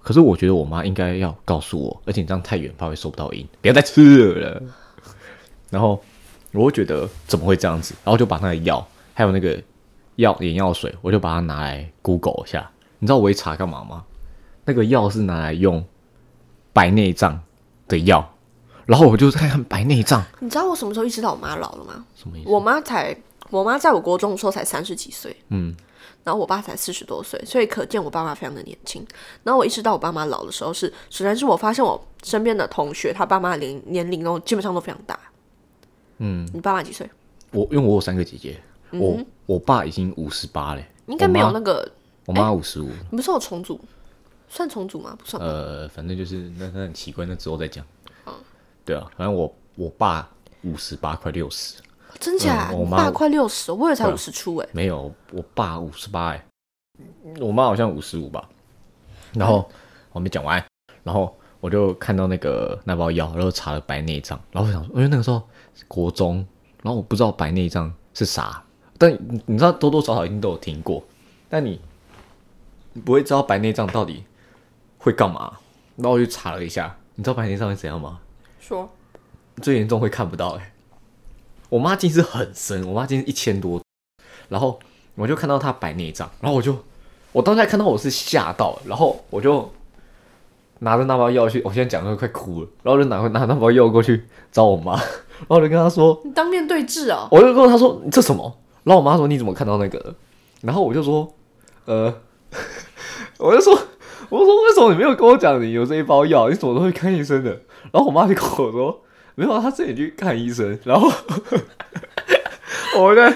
[0.04, 4.62] 可是我觉得我妈应该要告诉我，而且你这样太远，怕会收不到音，不要再吃了。
[5.70, 5.98] 然后
[6.52, 7.94] 我会觉得怎么会这样子？
[8.04, 9.58] 然后就把那个药，还有那个
[10.16, 12.70] 药眼药水，我就把它拿来 Google 一下。
[12.98, 14.04] 你知道我一查干嘛吗？
[14.66, 15.82] 那个药是拿来用
[16.74, 17.40] 白内障
[17.88, 18.30] 的药。
[18.84, 20.22] 然后我就看看白内障。
[20.40, 22.04] 你知道我什么时候意识到我妈老了吗？
[22.14, 22.50] 什么意思？
[22.50, 23.16] 我妈才，
[23.48, 25.34] 我妈在我国中的时候才三十几岁。
[25.48, 25.74] 嗯。
[26.24, 29.06] 然后我爸才四十多岁，所以可见我爸妈非常的年轻。
[29.42, 35.18] 然后我意识到我爸妈老的时候是，首先是我发现我身边的同学，他爸妈年年龄都基本上都非常大。
[36.18, 37.08] 嗯，你爸妈几岁？
[37.50, 38.60] 我因为我有三个姐姐，
[38.90, 41.88] 我我爸已经五十八嘞，应该没有那个。
[42.24, 42.88] 我妈五十五。
[43.10, 43.78] 你不是有重组？
[44.48, 45.14] 算重组吗？
[45.18, 45.42] 不算。
[45.42, 47.84] 呃，反正就是那那很奇怪，那之后再讲。
[48.26, 48.32] 嗯，
[48.84, 50.26] 对啊，反正我我爸
[50.62, 51.74] 五十八，快六十。
[52.18, 52.70] 真假？
[52.72, 54.68] 我爸快六十，我以为才五十出哎。
[54.72, 56.46] 没有，我爸五十八哎，
[57.40, 58.48] 我妈好像五十五吧。
[59.32, 59.68] 然后
[60.12, 60.64] 我没讲完，
[61.02, 65.42] 然后我就看到那个那包药，然后查了白内障，然后我想说，因为那个时候
[65.88, 66.36] 国中，
[66.82, 68.62] 然后我不知道白内障是啥，
[68.96, 69.12] 但
[69.46, 71.02] 你知道多多少少一定都有听过，
[71.48, 71.80] 但你
[73.04, 74.24] 不会知道白内障到底
[74.98, 75.58] 会干嘛。
[75.96, 78.20] 然后我就查了一下，你知道白内障是怎样吗？
[78.60, 78.88] 说
[79.60, 80.72] 最严重会看不到哎。
[81.74, 83.82] 我妈近视很深，我妈近视一千多，
[84.48, 84.78] 然后
[85.16, 86.76] 我就看到她白内障，然后我就
[87.32, 89.68] 我当下看到我是吓到，然后我就
[90.78, 94.22] 拿着那包药去，我现在讲的快哭了，然后就拿拿那包药过去
[94.52, 100.14] 找我妈，然后就跟她说：“你当面对质啊！”我就跟她说：“你这什么？”然后我妈说：“你怎么看到那个？”
[100.62, 101.34] 然后我就说
[101.86, 102.14] ：“呃，
[103.38, 103.76] 我就说，
[104.28, 106.48] 我说为什么你没有跟我讲你有这一包药？
[106.48, 107.50] 你怎么都会看医生的？”
[107.90, 109.00] 然后我妈就跟我说。
[109.36, 111.10] 没有，他自己去看医生，然后
[112.98, 113.34] 我在，然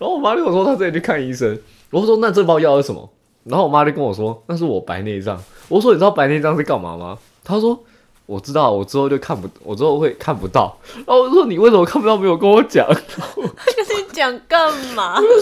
[0.00, 1.58] 后我妈就跟我说他自己去看医生，
[1.90, 3.08] 我说那这包药是什么？
[3.44, 5.38] 然后我妈就跟我说那是我白内障。
[5.68, 7.18] 我说你知道白内障是干嘛吗？
[7.44, 7.78] 他说
[8.24, 10.76] 我知道，我之后就看不，我之后会看不到。
[10.94, 12.16] 然后我说你为什么看不到？
[12.16, 12.86] 没有跟我讲。
[12.86, 15.20] 跟 你讲干嘛？
[15.20, 15.34] 你不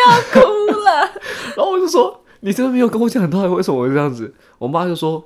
[0.00, 1.00] 要哭了。
[1.54, 4.34] 然后我就说你真的没有跟我讲到底为什么会这样子？
[4.58, 5.22] 我妈就说。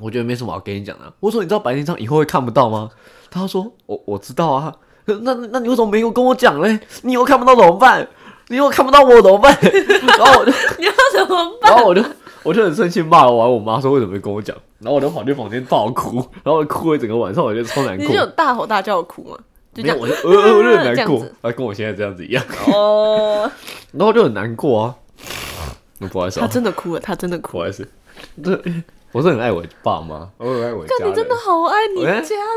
[0.00, 1.12] 我觉得没什么好跟你讲的。
[1.20, 2.90] 我说你知道白内障以后会看不到吗？
[3.30, 4.74] 他说我我知道啊。
[5.22, 6.78] 那那你为什么没有跟我讲嘞？
[7.02, 8.06] 你以后看不到怎么办？
[8.48, 9.56] 你以后看不到我怎么办？
[9.62, 11.70] 然后我就 你要怎么办？
[11.72, 12.02] 然后我就
[12.42, 14.56] 我就很生气骂了完我妈说为什么没跟我讲？
[14.78, 18.06] 然后我就跑去房间大哭，然后哭了整个晚上，我觉得超难过。
[18.06, 19.38] 你有大吼大叫哭吗？
[19.74, 23.50] 就这样，我就呃我就很 难过啊，跟我现在这样子一样，哦，
[23.92, 24.94] 然后就很难过啊。
[26.10, 27.52] 不好意思他啊，真的哭了，他真的哭了。
[27.52, 27.86] 不好意思，
[28.42, 28.60] 这
[29.12, 31.10] 我是很爱我爸妈，我很爱我家人。
[31.10, 32.10] 你真的好爱你家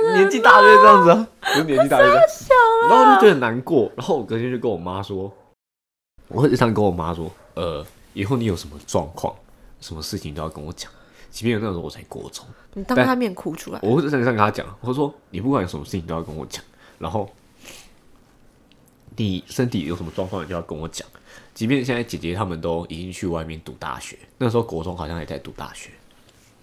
[0.04, 1.28] 人，年纪大就是这样子啊，
[1.58, 2.28] 我年纪大就是这样。
[2.30, 5.32] 小了，然后就觉得很难过，然后我隔天就跟我妈说，
[6.28, 7.84] 我会日常跟我妈说，呃，
[8.14, 9.34] 以后你有什么状况，
[9.82, 10.91] 什么事情都要跟我讲，
[11.32, 16.64] 即便那时候我才国中，你当他面哭出来，我会在上跟她讲，我说你不管有什么事情都要跟我讲，
[16.99, 17.28] 然后
[19.16, 21.08] 你身体有什么状况，你就要跟我讲，
[21.56, 25.89] 即便现在姐姐她们都已经去外面读大学，那时候国中好像也在读大学，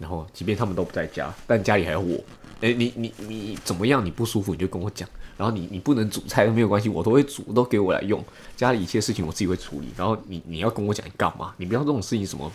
[0.01, 2.19] 然后即便他们都不在家，但家里还有我。
[2.63, 4.05] 哎、你你你怎么样？
[4.05, 8.23] 你不舒服你就跟我讲，然后你你不能煮菜都没有关系，我都会煮，都给我来用。
[8.57, 11.55] 家里一切事情我自己会处理，然后你你要跟我讲你干嘛？
[11.57, 12.51] 你不要这种事情什么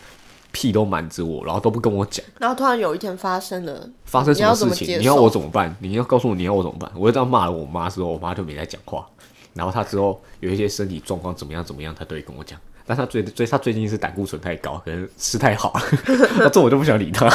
[0.52, 2.24] 屁都瞒着我，然后都不跟我讲。
[2.40, 5.00] 然后突然有一天发生了，发生什么事情？
[5.00, 5.76] 你要我怎么办？
[5.80, 6.92] 你要告诉我你要我怎么办？
[6.96, 9.08] 我就这样骂了我妈之后，我妈就没再讲话。
[9.56, 12.60] 然后她之后有一些身体状况怎么样怎么样，她都会跟我讲。
[12.86, 15.82] 但他最最他最近是胆固醇太高，可能吃太好了，
[16.38, 17.26] 那这我就不想理他。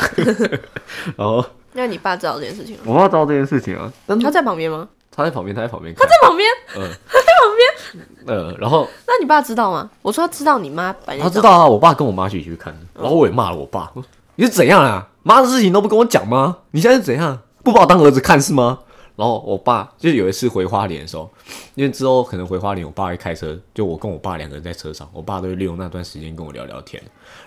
[1.16, 2.82] 然后那你爸知道这件事情吗？
[2.86, 4.88] 我爸知道这件事情啊，但他在旁边吗？
[5.10, 9.90] 他在旁边，他在旁边他，在旁边，嗯，他在旁边呃，然后那你爸知道吗？
[10.02, 13.90] 我说他知道你妈白天她知道啊，我爸跟我妈一起去看，然后我也骂了我爸，
[14.36, 15.08] 你是怎样啊？
[15.22, 16.58] 妈的事情都不跟我讲吗？
[16.70, 17.38] 你现在是怎样？
[17.62, 18.78] 不把我当儿子看是吗？
[19.20, 21.30] 然后我爸就有一次回花莲的时候，
[21.74, 27.02] 因为之后可能回花莲，我爸会开车，就我跟我爸两个人在车上，我爸都会利用那段时间跟我聊聊天，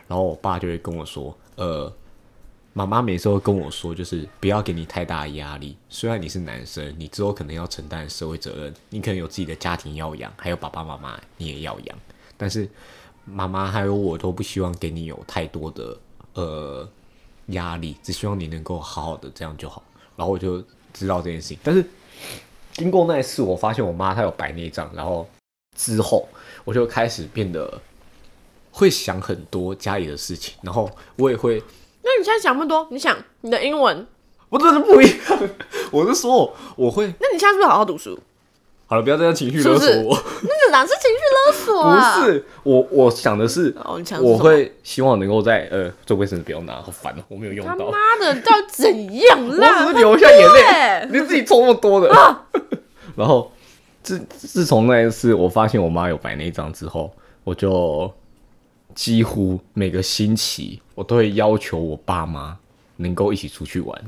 [0.07, 1.91] 然后我爸就会跟我说，呃，
[2.73, 5.75] 妈妈每次都跟我说，就是不要给你太大压力。
[5.89, 11.97] 虽然你是男生，你之后可能要承担社会责任，你可能有自己的家庭要养，还有爸爸妈妈你也要养。
[12.37, 12.69] 但是
[13.25, 15.97] 妈妈还有我都不希望给你有太多的
[16.35, 16.87] 呃
[17.47, 19.81] 压力，只希望你能够好好的这样就好。
[20.15, 20.63] 然后我就
[20.93, 21.83] 知道这件事情，但是
[22.73, 25.27] 经过那一次，我发现我妈她有白内障，然后
[25.75, 26.27] 之后
[26.63, 27.81] 我就开始变得
[28.71, 31.61] 会想很多家里的事情，然后我也会。
[32.03, 34.05] 那你现在想那么多，你想你的英文，
[34.49, 35.49] 我真的不一样。
[35.91, 38.19] 我是说，我会那你现在是不是好好读书？
[38.93, 40.15] 好了，不要这样情绪勒索我。
[40.43, 42.19] 那个哪是情绪勒索啊？
[42.19, 43.75] 不是我，我想的是，
[44.21, 47.89] 我会希望能够在呃，做卫生纸不要拿，好烦哦，我没有用他到。
[47.89, 49.79] 妈的，到底怎样我 啦？
[49.81, 52.07] 只是流下眼泪，你自己抽那么多的。
[53.17, 53.51] 然后
[54.03, 57.11] 自自从那一次我发现我妈有白内障之后，
[57.43, 58.13] 我就
[58.93, 62.55] 几乎每个星期我都会要求我爸妈
[62.97, 63.99] 能够一起出去玩。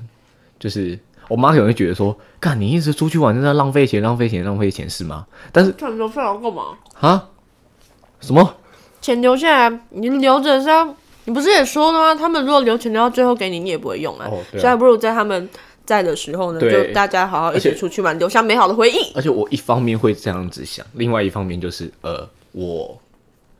[0.59, 5.25] 就是我妈可能会觉得说，干你一直出去玩，真的浪费钱、浪费钱、浪费钱是吗？
[5.51, 6.63] 但是赚留下来干嘛？
[6.99, 7.29] 啊，
[8.19, 8.55] 什么？
[9.01, 10.95] 钱留下来，你留着是要，
[11.25, 12.15] 你不是也说了吗？
[12.15, 14.27] 他们如果留钱留到最后给你，你也不会用啊。
[14.29, 15.47] 哦对啊所以还不如在他们
[15.85, 19.13] 在的时候呢，对就大家好好一起且出去玩，留下美好的回忆。
[19.13, 22.99] 而且我一方面会这样子想，另外一方面就是呃，我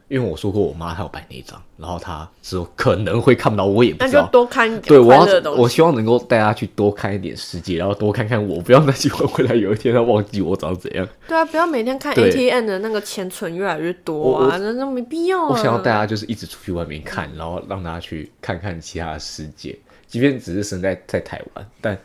[0.08, 4.28] 因为我说过我妈她有白内障，然后她之后可能会看不到，我也不那就知道。
[4.32, 5.26] 多看一点对，我要。
[5.54, 11.08] 我希望能够带她去多看一点世界，然后多看看我，不要再喜欢回来有一天她忘记我长怎样。
[11.28, 15.50] 对啊，不要每天看 ATM 的那个钱存越来越多啊，那那没必要啊。
[15.50, 21.98] 我想要带她就是一直出去外面看，然后让她去看看其他的世界，即便只是生在在台湾，但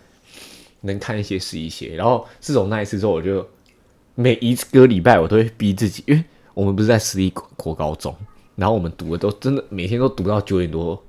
[0.80, 1.94] 能看一些是一些。
[1.94, 3.46] 然后自从那一次之后，我就
[4.14, 6.24] 每一个礼拜我都会逼自己，因为
[6.55, 8.14] 我们不是在私立国高中，
[8.57, 11.03] 然后我们读的都真的每天都读到九点多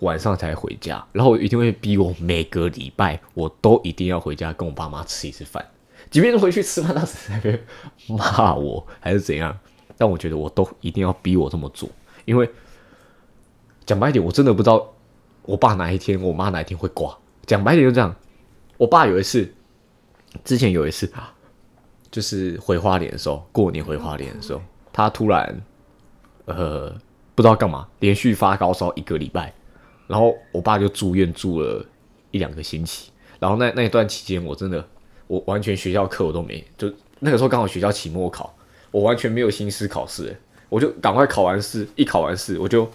[0.00, 5.64] 晚上才回家，然后我一定会逼我每个礼拜我都一定要回家跟我爸妈吃一次饭，
[6.10, 7.66] 即便是回去吃饭，他是在那边
[8.06, 9.58] 骂我还是怎样，
[9.96, 11.88] 但我觉得我都一定要逼我这么做，
[12.24, 12.48] 因为
[13.84, 14.86] 讲白一点，我真的不知道
[15.42, 17.16] 我爸哪一天，我妈哪一天会挂。
[17.46, 18.14] 讲白一点就这样，
[18.76, 19.50] 我爸有一次，
[20.44, 21.34] 之前有一次啊，
[22.10, 24.60] 就是回花莲的时候，过年回花莲的时候，
[24.92, 25.62] 他突然
[26.46, 26.90] 呃
[27.34, 29.52] 不知道干嘛，连续发高烧一个礼拜，
[30.06, 31.84] 然后我爸就住院住了
[32.30, 34.84] 一两个星期，然后那那一段期间，我真的
[35.26, 38.54] 我完全学校课我都没，就那个时候刚好学校期末考，
[38.90, 40.34] 我完全没有心思考试，
[40.68, 42.90] 我就赶快考完试，一考完试我就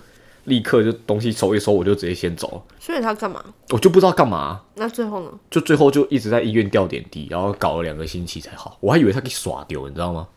[0.46, 3.44] 立刻就东西收一收，我就直接先走了，所以他干嘛？
[3.70, 5.32] 我就不知道干嘛、那最后呢？
[5.50, 8.78] 就最后就一直在医院吊点滴，然后搞了两个星期才好。
[8.80, 10.28] 我还以为他给耍丢，你知道吗？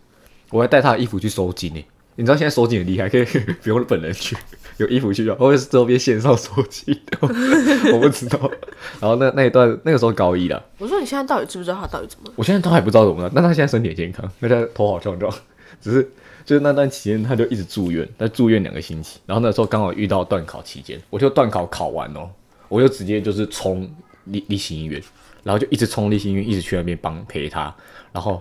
[0.50, 1.84] 我还带他的衣服去收金呢。
[2.18, 3.24] 你知道现在收金很厉害，可以
[3.62, 4.34] 不用本人去，
[4.78, 7.18] 有衣服去就，或者是周边线上收金的，
[7.92, 8.38] 我不知道。
[9.00, 12.32] 然后那那一段那个时候高一了，我说你现在到底知不知道他到底怎么了？
[12.36, 15.30] 我现在都还不知道怎么了，但他现在身体很健康，那他头好壮壮，
[15.82, 16.10] 只是
[16.46, 22.30] 就是那段期间他就一直住院，他住院两个星期，然后那时候刚好遇到断考期间，我就断考考完哦，
[22.68, 23.86] 我就直接就是冲
[24.24, 25.02] 立立新医院，
[25.42, 27.74] 然后就一直冲立新医院，一直去那边帮陪他，
[28.12, 28.40] 然然后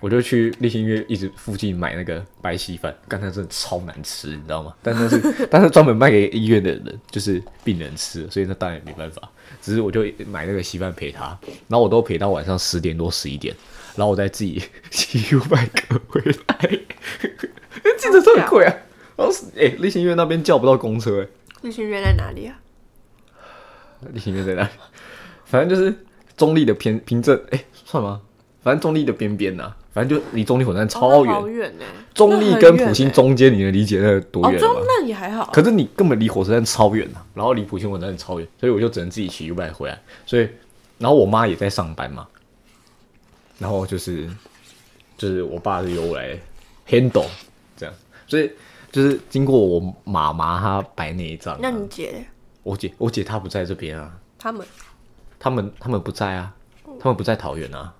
[0.00, 4.74] 我就去立新医院一直附近买那个白稀饭，刚才真的超难吃，你知道吗？
[4.82, 9.22] 但那是但是专门卖给医院的人，就是病人吃，所以那当然也没办法。
[9.62, 11.38] 只是我就买那个稀饭陪他，
[11.68, 13.54] 然后我都陪到晚上十点多十一点，
[13.96, 16.68] 然后我再自己 骑五百个回来，
[17.98, 18.74] 记得这很贵啊。
[19.16, 21.26] 然后哎，立新医院那边叫不到公车哎。
[21.62, 22.58] 立新医院在哪里啊？
[24.12, 24.68] 立新医院在哪里？
[25.44, 25.94] 反正就是
[26.36, 28.20] 中立的偏平镇，哎，算吗？
[28.62, 31.32] 反正中立的边边呐，反正就离中立火车站超远。
[31.34, 31.84] 好远呢。
[32.14, 34.58] 中立跟普兴中间，你能理解那多远吗？
[34.58, 35.50] 中那也还好。
[35.52, 40.00] 可是你根本离火车站超远呐，然后离普兴火车站超远，所以我就只能自己骑 U 拜回来。
[40.26, 40.48] 所以，
[40.98, 42.26] 然后我妈也在上班嘛，
[43.58, 44.28] 然后就是
[45.16, 46.38] 就是我爸是由我来
[46.88, 47.26] handle
[47.76, 47.94] 这样，
[48.26, 48.50] 所以
[48.90, 51.58] 就是经过我妈妈她摆那一张。
[51.60, 52.26] 那你姐？
[52.62, 54.18] 我姐我姐她不在这边啊。
[54.38, 54.66] 他们。
[55.36, 56.54] 他们他们不在啊，
[56.98, 57.92] 他们不在桃园啊。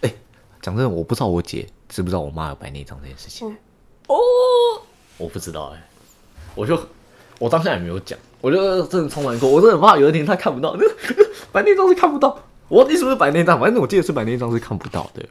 [0.00, 0.14] 哎，
[0.62, 3.46] 讲真的，我不知道我姐知不知道我妈有白内障这件事情。
[4.06, 4.16] 哦，
[5.18, 5.86] 我不知道哎，
[6.54, 6.80] 我就
[7.38, 10.74] 我当下也没有讲，我就真的充满过，我真的很怕有一天她看不到，
[11.52, 12.42] 白内障是看不到。
[12.72, 13.60] 我你是不是白内障？
[13.60, 15.22] 反正我记得是白内障是看不到的，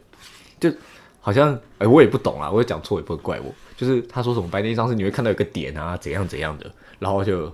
[0.60, 0.72] 就
[1.20, 3.52] 好像哎，我也不懂啊，我讲错也不会怪我。
[3.76, 7.52] 就是他说什么白内障是你会看到一个点啊，怎样怎样的，然后就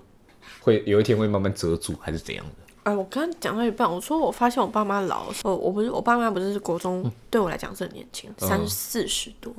[0.60, 2.52] 会有一天会慢慢遮住，还是怎样的。
[2.82, 9.50] 哎，我刚刚讲到一半，我说我发现我爸妈老的时候，我不是我爸妈不是国中，对我来讲是很年轻，三四十多，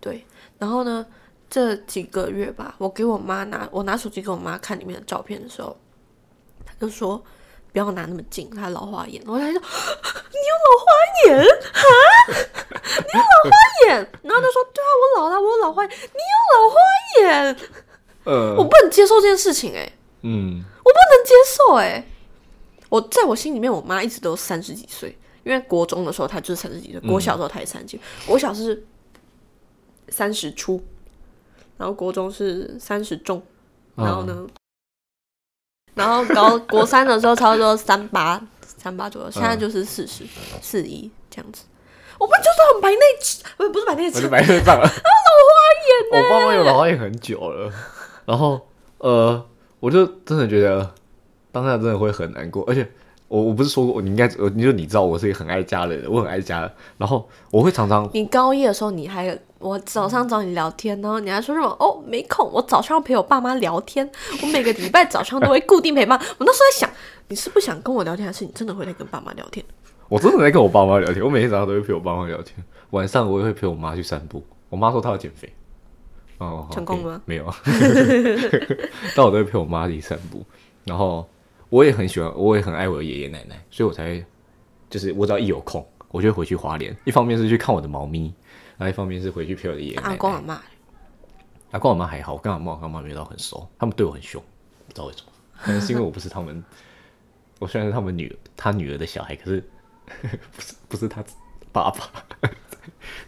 [0.00, 0.24] 对。
[0.56, 1.04] 然后呢，
[1.50, 5.76] 这几个月吧，我给我妈拿我拿手机给我妈看里面的照片的时候，
[6.64, 7.20] 她就说
[7.72, 9.22] 不要拿那么近，他老花眼。
[9.26, 10.86] 我还说你有老花
[11.26, 11.44] 眼啊？
[12.96, 13.50] 你有老花
[13.86, 14.10] 眼？
[14.22, 15.90] 然后他说对啊，我老了，我有老花眼。
[15.90, 16.76] 你有老花
[17.20, 17.56] 眼？
[18.24, 19.90] 呃，我不能接受这件事情，哎，
[20.22, 22.04] 嗯，我不能接受，哎。
[22.90, 25.14] 我在我心里面，我妈一直都三十几岁，
[25.44, 28.82] 因为国中的时候她就是三十几岁，国小的时候她也三十几，国小是
[30.08, 30.82] 三十出，
[31.76, 33.42] 然后国中是三十中，
[33.94, 34.46] 然后呢，
[35.98, 40.24] 然后高国三的时候差不多三八三八左右，现在就是四十
[40.62, 41.64] 四一这样子。
[42.18, 47.70] 我们就是很白内障不不是白内障，是白内障了，老花眼我爸妈有老花眼很久了，
[48.24, 48.66] 然后
[48.98, 49.44] 呃，
[49.80, 50.94] 我就真的觉得。
[51.50, 52.86] 当下真的会很难过，而且
[53.28, 58.08] 我我不是说过你应该，你说你知道我是一个很爱家的人，我很爱家，然后我会常常。
[58.14, 64.08] 你高一的时候，你还我早上找你聊天，然后你还说什么哦没空，我早上陪我爸妈聊天，
[64.42, 66.16] 我每个礼拜早上都会固定陪妈。
[66.16, 66.90] 我那时候在想，
[67.28, 69.64] 你是不想跟我聊天，还是你真的会在跟爸妈聊天？
[70.08, 72.56] 我真的在跟我爸妈聊天，我每天早上都会陪我爸妈聊天，
[72.90, 74.42] 晚上我也会陪我妈去散步。
[74.70, 75.52] 我妈说她要减肥，
[76.38, 77.20] 哦，成功吗？
[77.26, 77.44] 没有，
[79.14, 80.42] 但我都会陪我妈去散步，
[80.84, 81.28] 然后。
[81.70, 84.24] 我也很喜欢，我也很爱我的爷爷奶奶，所以我才
[84.88, 86.96] 就是我只要一有空，我就会回去花莲。
[87.04, 88.32] 一方面是去看我的猫咪，
[88.78, 90.08] 然后一方面是回去陪我的爷爷奶奶。
[90.08, 90.62] 阿公阿妈，
[91.72, 94.42] 阿公阿妈还好，我跟阿妈阿妈没到很熟，他们对我很凶，
[94.86, 96.64] 不知道为什么，可能是因为我不是他们，
[97.60, 99.62] 我虽然是他们女他女儿的小孩，可是
[100.56, 101.22] 不是不是他
[101.70, 102.48] 爸爸。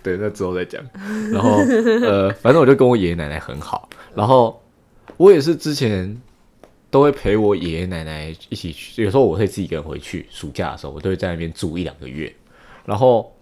[0.02, 0.82] 对，那之后再讲。
[1.30, 1.58] 然后
[2.06, 4.62] 呃，反正我就跟我爷爷奶奶很好，然后
[5.18, 6.20] 我也是之前。
[6.90, 10.26] 都会陪我爷爷奶奶一起去，有时候我会自己一个人回去。
[10.28, 12.34] 暑假的时候，我都会在那边住一两个月。
[12.84, 13.32] 然后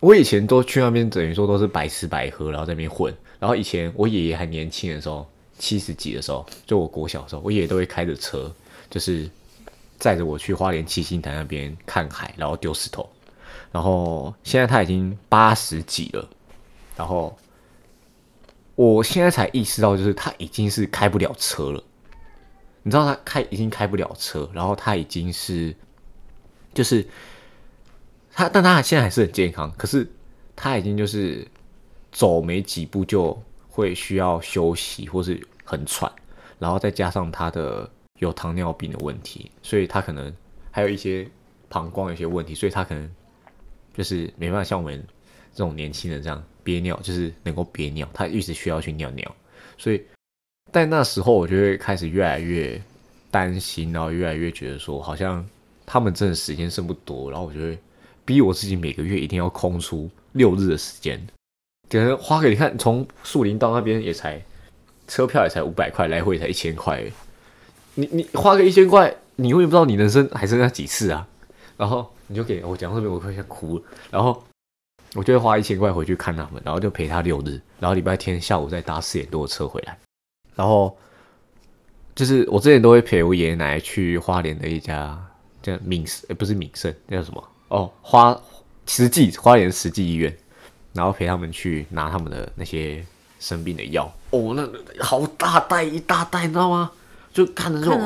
[0.00, 3.14] 我以前都去那边，等于说都是白吃白喝，然后在那边混。
[3.38, 5.24] 然后以前我爷爷还年轻的时候，
[5.58, 8.52] 七十几的时候，就我国小的时候，我爷爷都会开着车，
[8.90, 9.30] 就是
[9.98, 13.08] 载着我去花莲七星潭那边看海，然后丢石头。
[13.70, 16.28] 然后现在他已经八十几了，
[16.96, 17.38] 然后
[18.74, 21.82] 我现在才意识到，就是他已经是开不了车了。
[22.84, 25.72] 你知道他开已经开不了车，然后他已经是，
[26.74, 27.06] 就是
[28.32, 30.10] 他，但他现在还是很健康，可是
[30.56, 31.46] 他已经就是
[32.10, 36.10] 走没几步就会需要休息，或是很喘，
[36.58, 40.34] 然后再加上他的有糖尿病的问题，所以他可能
[40.70, 41.28] 还有一些
[41.68, 43.08] 膀胱有些问题，所以他可能
[43.94, 45.06] 就是没办法像我们
[45.52, 49.36] 这种年轻人这样憋尿，就是能够憋尿，他一直需要去尿尿，
[49.78, 50.04] 所以。
[50.70, 52.80] 但那时候，我就会开始越来越
[53.30, 55.44] 担心，然后越来越觉得说，好像
[55.84, 57.78] 他们真的时间剩不多，然后我就会
[58.24, 61.20] 逼我自己每个月一定要空出六日的时间，
[61.90, 64.42] 可能花给你看，从树林到那边也才
[65.08, 67.04] 车票也才五百块，来回才一千块，
[67.94, 71.26] 你你花个一千块，你会不知道你人生还剩下几次啊？
[71.76, 73.84] 然后你就给我讲这边，我快想哭了。
[74.10, 74.42] 然后
[75.14, 79.98] 我就会花一千块回去看他们，然后就陪他六日，然后礼拜天下午再搭四点多的车回来。
[80.54, 80.96] 然后
[82.14, 85.18] 就是我之前都会陪我爷爷奶奶去花莲的一家
[85.62, 87.48] 叫敏盛，不是敏盛，那叫什么？
[87.68, 88.38] 哦，花
[88.86, 90.36] 实际花莲实际医院，
[90.92, 93.04] 然后陪他们去拿他们的那些
[93.40, 94.12] 生病的药。
[94.30, 94.68] 哦，那
[95.02, 96.90] 好大袋一大袋，你知道吗？
[97.32, 97.98] 就看着这种，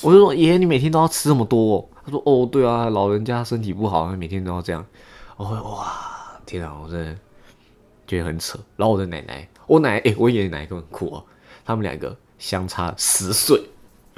[0.00, 1.86] 我就说爷爷，你每天都要吃这么多？
[2.02, 4.82] 他说哦，对啊，老人家身体不好，每天都要这样。
[5.36, 7.14] 我会哇，天啊，我真的
[8.06, 8.58] 觉得很扯。
[8.76, 11.22] 然后我的奶奶，我奶哎，我爷爷奶奶很酷哦，
[11.64, 13.58] 他们两个相差十岁，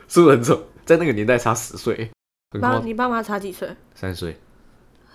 [0.09, 0.63] 是不是很扯？
[0.85, 2.11] 在那个年代差十岁。
[2.61, 3.69] 爸，你爸妈差几岁？
[3.95, 4.37] 三岁。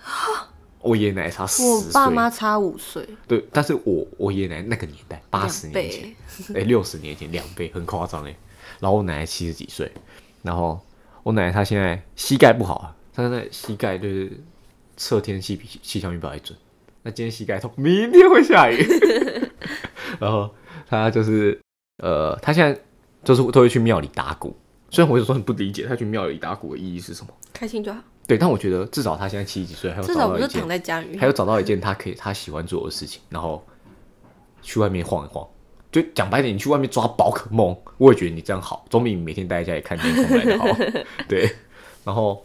[0.80, 1.86] 我爷爷奶奶差十岁。
[1.86, 3.06] 我爸妈差五岁。
[3.26, 6.16] 对，但是我我爷爷奶奶那个年代，八十年前，
[6.54, 8.34] 哎，六十年前两倍，很夸张哎。
[8.80, 9.90] 然后我奶奶七十几岁，
[10.42, 10.80] 然后
[11.22, 14.32] 我奶奶她现在膝盖不好啊，她现在膝盖就是
[14.96, 16.56] 测天气比气象预报还准。
[17.02, 18.76] 那今天膝盖痛，明天会下雨。
[20.20, 20.54] 然后
[20.88, 21.60] 她就是
[21.98, 22.80] 呃，他现在
[23.22, 24.56] 就是都会去庙里打鼓。
[24.90, 27.32] 虽然我有时候很不理解，他去庙里打鼓的意义是什么？
[27.52, 28.00] 开心就好。
[28.26, 33.64] 对，但我觉得至少他现在七十几岁，还有至少不是躺在家里，还有找到一件他可以他喜欢做的事情，然后
[34.62, 35.46] 去外面晃一晃。
[35.90, 40.66] 就讲白点，你去外面抓宝可梦，我也觉得你这样好，总比你每天待在家里看电视来的好。
[41.26, 41.50] 对，
[42.04, 42.44] 然后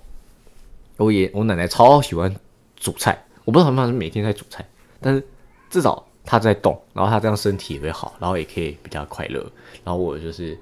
[0.95, 2.33] 我也我奶奶超喜欢
[2.77, 4.65] 煮菜，我不知道他们是每天在煮菜，
[5.01, 5.21] 但是
[5.69, 9.39] 至少他在动，然后他这样身体也会好，然后也可以比较快乐。
[9.83, 10.57] 然后我就是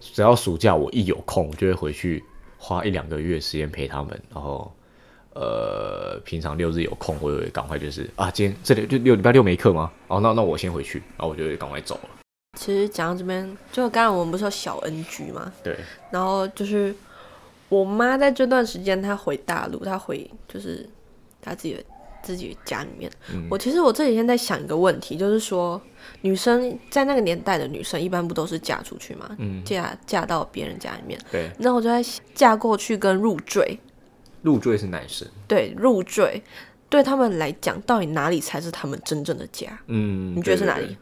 [0.00, 2.22] 只要暑假我一有空，就会回去
[2.58, 4.22] 花一两个月时间陪他们。
[4.32, 4.72] 然后
[5.32, 9.90] 呃，平常六日有空，我也会赶快就是啊，今天这里就六礼拜六没课吗？
[10.08, 12.10] 哦，那那我先回去，然后我就赶快走了。
[12.58, 15.52] 其实讲到这边，就刚刚我们不是有小 NG 吗？
[15.62, 15.76] 对。
[16.10, 16.92] 然后就是
[17.68, 20.88] 我妈在这段时间，她回大陆，她回就是
[21.40, 21.82] 她自己的
[22.22, 23.10] 自己家里面。
[23.50, 25.80] 我其实我这几天在想一个问题，就是说
[26.22, 29.34] 女生在那个年代的女生，一般不都是嫁出去吗？
[29.38, 29.62] 嗯。
[29.64, 31.18] 嫁嫁到别人家里面。
[31.30, 31.50] 对。
[31.58, 32.02] 然后我就在
[32.34, 33.78] 嫁过去跟入赘。
[34.42, 35.28] 入赘是男生。
[35.46, 36.42] 对，入赘
[36.88, 39.68] 对他们来讲，到底哪里才是他们真正的家？
[39.86, 40.34] 嗯。
[40.34, 40.96] 你觉得是哪里？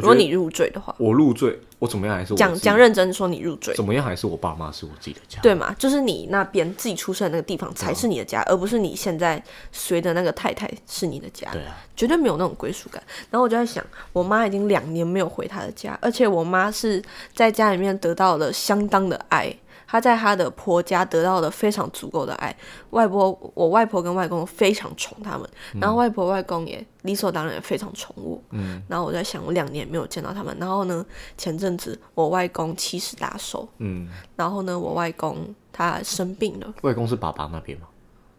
[0.00, 5.74] 如果你入赘的话，我入赘，我怎么样还是讲讲认真说，你入赘怎么样还是我爸妈是我自己的家，对嘛？
[5.78, 9.42] 就是你那边自己出生的那个地方才是你的家，而不是你现在
[9.72, 13.02] 随的那个太太是你的家，对啊，绝对没有那种归属感。
[13.30, 19.54] 然后我就在想，我妈已经两年没有回她的家，而且我妈是在家里面得到了相当的爱。
[19.94, 22.52] 她在他的婆家得到了非常足够的爱，
[22.90, 25.48] 外婆、我外婆跟外公非常宠他们，
[25.80, 28.42] 然后外婆外公也理所当然也非常宠我。
[28.50, 31.06] 嗯，然后我在想，我两年没有见到他们，然后呢，
[31.38, 36.74] 前阵子我外公七十大寿，嗯，然后呢，我外公他生病了。
[36.82, 37.86] 外公是爸爸那边吗？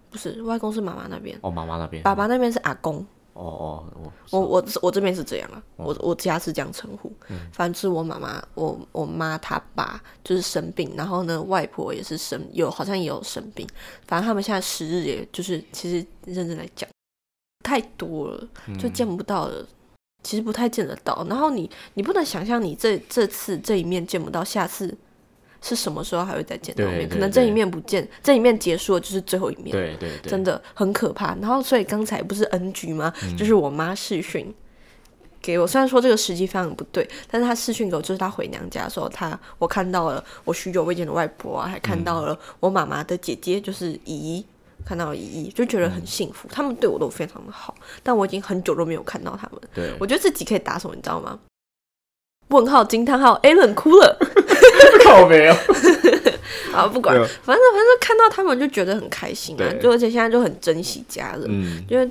[0.10, 1.39] 不是，外公是妈妈那边。
[1.39, 2.03] 哦，妈妈那边。
[2.03, 3.08] 爸爸那边是阿公。
[3.36, 7.12] 哦哦，我我我我这边是这样啊，我我家是这样称呼。
[7.52, 13.68] 反正是我妈妈，我我妈她爸就是生病，然后呢，外婆也是生有好像也有生病。
[14.08, 16.90] 反正他们现在时日也就是其实认真来讲
[17.64, 18.48] 太多了，
[18.80, 19.68] 就见不到了。
[20.24, 21.26] 其实不太见得到。
[21.30, 24.98] 然后你你不能想象你这这次这一面见不到，下次。
[25.68, 27.09] 是什么时候还会再见到面？
[27.09, 29.72] 可能这一面不见，这一面结束了就是最后一面。
[29.72, 31.36] 对对对，真的很可怕。
[31.41, 33.11] 然后，所以刚才不是 NG 吗？
[33.36, 34.53] 就是我妈视讯
[35.41, 44.45] 给我，虽然说这个时机非常不对，但是她视讯给我，就是她回娘家的时候，她我看到了我许久未见的外婆啊，还看到了我妈妈的姐姐，就是姨姨，
[44.86, 46.47] 看到了姨姨，就觉得很幸福。
[46.51, 49.59] 他们对我都非常的好，但我已经很久都没有看到他们。
[49.74, 51.39] 对，我觉得自己可以打什么，你知道吗？
[52.49, 54.16] 问号惊叹号，Allen 哭了。
[55.04, 55.54] 靠没有，
[56.74, 62.10] 啊，不管，反正反正看到他们就觉得很开心啊，就而且现在就很珍惜家人，因为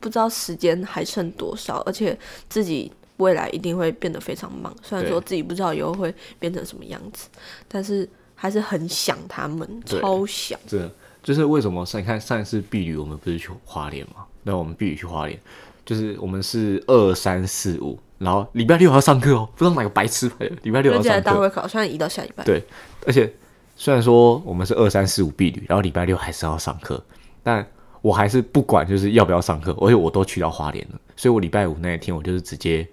[0.00, 2.16] 不知道时间还剩多少，而且
[2.48, 4.74] 自己未来一定会变得非常忙。
[4.82, 7.28] 虽然说自己不知道以后会变成什么样子，
[7.68, 10.58] 但是还是很想他们，超想。
[10.68, 10.88] 对，
[11.22, 14.24] 就是为什么上你看上一次碧旅我们不是去花莲嘛？
[14.42, 15.38] 那我们碧旅去花莲，
[15.86, 17.98] 就是我们是二三四五。
[18.22, 20.30] 然后礼拜六还要上课哦，不知道哪个白痴
[20.62, 21.20] 礼拜六要上课。
[21.22, 22.44] 大会考虽然移到下礼拜。
[22.44, 22.62] 对，
[23.04, 23.32] 而且
[23.74, 27.04] 虽然说我们是二三四五毕旅，然后礼拜六还是要上课，
[27.42, 27.66] 但
[28.00, 32.86] 我还是不管就是要不要上课，而且我都去到花莲了，所以我礼拜五那一天我就是直接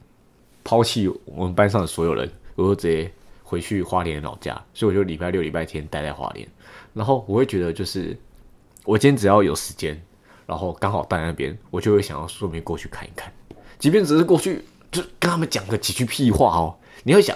[0.64, 3.12] 抛弃我们班上的所有人，我就直接
[3.44, 6.48] 回去花莲老家，所以我就礼拜六、礼拜天待在花莲。
[6.92, 8.18] 然后我会觉得就是
[8.84, 10.02] 我今天只要有时间，
[10.48, 13.32] 然后刚好待那边，我就会想要顺便过去看一看，
[13.78, 14.66] 即便只是过去。
[14.92, 17.36] 就跟他们讲个几句屁话哦，你会想，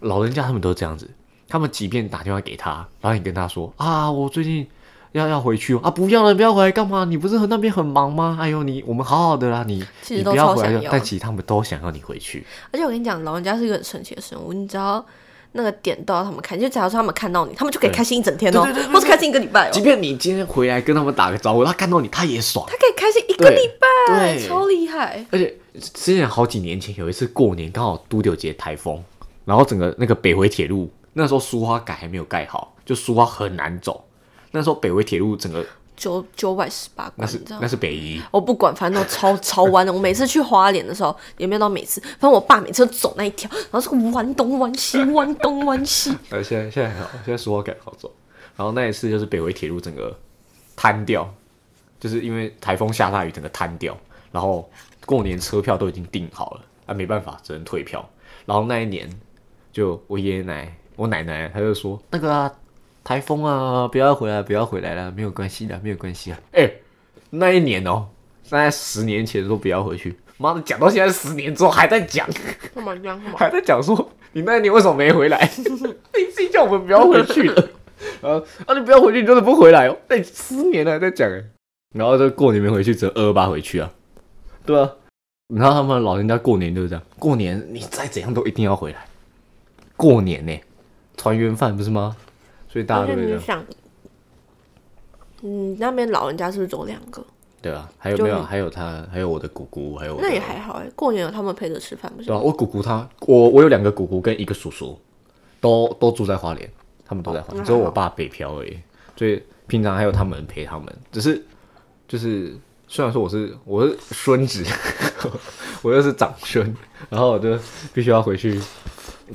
[0.00, 1.10] 老人家他们都这样子，
[1.48, 4.66] 他们即便打电话给他，然后你跟他说啊，我最近
[5.12, 7.04] 要要回去啊，不要了，不要回来干嘛？
[7.04, 8.36] 你不是和那边很忙吗？
[8.40, 12.44] 哎呦，你我们好好的啦，你你不要回来，但其实他们都想要你回去。
[12.70, 15.04] 而且我跟你讲，老人家是一个很神奇的生物，你知道
[15.52, 19.70] 那个点都要他们看，就假如说他们看到你，他们就可以开心一整天哦，或是开心一个礼拜哦。
[19.72, 25.24] 即便你今天回来跟他们打个招呼，他看到你他也爽，他可以开心一个礼拜，对超厉害。
[25.30, 29.02] 而且之前好几年前有一次过年刚好都丢节台风，
[29.44, 34.04] 然后整个那个北回铁路那时候苏花改还没有盖好，就苏花很难走。
[34.52, 35.64] 那时候北回铁路整个
[35.96, 39.92] 九九百十八关，那是那是北移，我不管，反正都超超弯的。
[39.92, 46.16] 我每次去花莲的时候，也没有到每次，反正我爸每次都走那一条，然后是个弯东弯西，弯东弯西。
[46.30, 48.10] 呃，现在现在还好，现在苏花改好走。
[48.56, 50.14] 然后那一次就是北回铁路整个
[50.74, 51.30] 瘫掉，
[51.98, 53.96] 就是因为台风下大雨，整个瘫掉。
[54.32, 54.70] 然后
[55.06, 58.06] 过年车票都已经订好了，啊，没办法，只能退票。
[58.44, 59.08] 然后那一年，
[59.72, 62.52] 就我爷爷奶我奶奶，他就说那个啊，
[63.04, 66.38] 台风啊，不要回来，不要回来了，没有关系的，没有关系啊。
[66.52, 66.70] 哎、
[67.30, 68.08] 那一年哦，
[68.50, 72.28] 大概十年前说不要回去，妈的，讲到现在十年之后还在讲。
[72.74, 72.94] 干嘛？
[73.36, 75.48] 还在讲说你那一年为什么没回来？
[75.56, 77.68] 你自己叫我们不要回去了。
[78.20, 79.96] 然后啊，你不要回去，你真的不回来哦？
[80.08, 81.42] 那、十年了还在讲哎。
[81.94, 83.90] 然后就过年没回去，只有二二八回去啊。
[84.66, 84.92] 对啊，
[85.54, 89.06] 然后他们老人家过年就是这样，过年你再怎样都一定要回来。
[89.96, 90.60] 过年呢、
[91.16, 92.16] 团圆饭不是吗？
[92.68, 93.38] 所以大家都会这样。
[93.38, 93.64] 你想，
[95.42, 97.24] 嗯，那边老人家是不是只有两个？
[97.62, 98.36] 对啊，还有没有？
[98.36, 102.36] 就还有他，还有我的姑姑，还有我那也还好哎，过年有他们陪着吃饭不是对？
[102.36, 104.98] 啊，我姑姑她，我我有两个姑姑跟一个叔叔，
[105.60, 106.70] 都都住在花莲，
[107.04, 108.78] 他们都在花莲，只有我爸北漂而已。
[109.16, 111.42] 所以平常还有他们陪他们，只是
[112.06, 112.54] 就是
[112.88, 114.64] 虽然说我是我是孙子，
[115.82, 116.74] 我又是长孙，
[117.10, 117.58] 然后我就
[117.92, 118.60] 必须要回去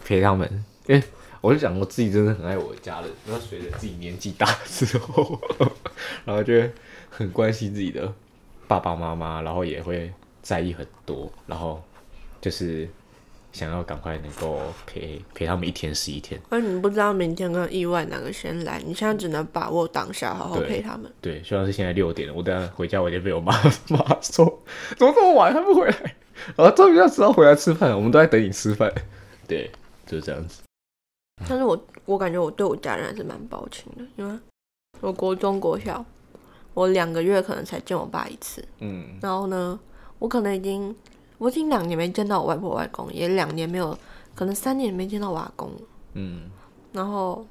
[0.06, 0.50] 陪他们，
[0.88, 1.04] 因为
[1.42, 5.40] 我就想我自己真的很爱我的家人，然后随着自己年纪大之后，
[6.24, 6.54] 然后就
[7.10, 8.12] 很关心自己的
[8.68, 11.84] 爸爸妈妈，然后也会在意很多，然后
[12.40, 12.88] 就是
[13.52, 16.40] 想要赶快能够陪陪他们一天是一天。
[16.50, 21.12] 而你不知道明天跟意外哪个先来，你现在只能把握当下，好好陪他们。
[21.22, 23.52] 对，虽然是现在六点了，我等下回家我已经被我妈
[23.90, 24.62] 妈说
[24.98, 26.16] 怎么这么晚还不回来，
[26.56, 28.92] 然后终于要知道回来吃饭了，我们都在等你吃饭。
[29.48, 29.70] 对，
[30.06, 30.62] 就是这样子。
[31.48, 34.40] 但是我我感觉我对我家人还是蛮抱歉的，因为
[35.00, 36.06] 我国中国小，
[36.74, 39.80] 我两个月可能才见我爸一次，嗯，然后呢，
[40.20, 40.96] 我可能已经
[41.42, 43.98] 我已经两年没见到我外婆外公，也两年没有，
[44.36, 45.82] 可能三年没见到我阿公了，
[46.14, 46.52] 嗯
[46.94, 47.44] 然后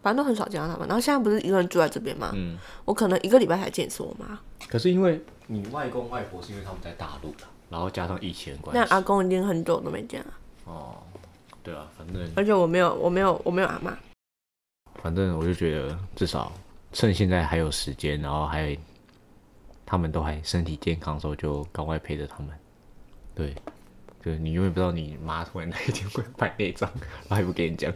[0.00, 0.86] 反正都很少见到他们。
[0.86, 2.30] 然后现在不是一个人住在这边吗？
[2.32, 2.56] 嗯。
[2.84, 4.38] 我可能一个礼拜才见一次我妈，
[4.68, 8.78] 可是因为你外公外婆是因为他们在大陆了，然后加上疫情的关系。
[8.78, 10.32] 那阿公已经很久都没见了，
[10.66, 10.94] 哦，
[11.64, 13.98] 对啊，反正而且我没有我没有我没有阿妈。
[15.02, 16.52] 反正我就觉得至少
[16.92, 18.78] 趁现在还有时间，然后还
[19.84, 22.48] 他们都还身体健康的时候，就赶快陪着他们。
[23.34, 23.54] 对，
[24.24, 26.90] 就是你永远不知道你妈突然哪一天会买那张，
[27.28, 27.92] 然后还不跟你讲，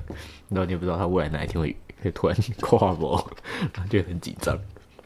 [0.49, 3.31] 然后你也不知道她未来哪一天会会突然 跨博，
[3.75, 4.57] 然后就很紧张。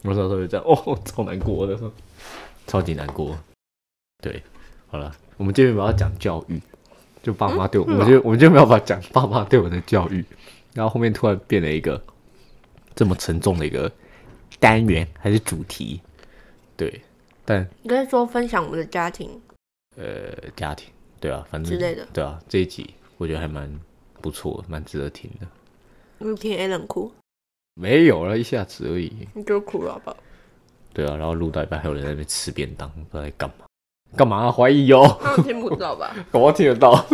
[0.03, 1.79] 我那时候就这样，哦，超难过的，
[2.65, 3.37] 超级难过。
[4.21, 4.41] 对，
[4.87, 6.59] 好了，我们今天不要讲教育，
[7.21, 10.25] 就爸妈对我，我们就我们就没有办法讲爸妈对我的教育，
[10.73, 12.01] 然后后面突然变了一个
[12.95, 13.91] 这么沉重的一个
[14.59, 16.01] 单元还是主题，
[16.75, 17.01] 对，
[17.45, 19.39] 但应该说分享我们的家庭
[19.97, 20.89] 呃家庭，
[21.19, 23.69] 对啊，反正之类的，对啊，这一集我觉得还蛮
[24.21, 25.47] 不错，蛮值得听的。
[26.19, 27.11] 你听 A 冷哭，
[27.75, 29.27] 没有了，一下子而已。
[29.33, 30.17] 你就哭了好不好？
[30.93, 33.65] 对啊，然后录到一半还有人在那边吃便当，不知道在干嘛。
[34.15, 34.51] 干嘛、啊？
[34.51, 36.13] 怀疑哟、他们听不到吧？
[36.31, 37.05] 搞不好听得到。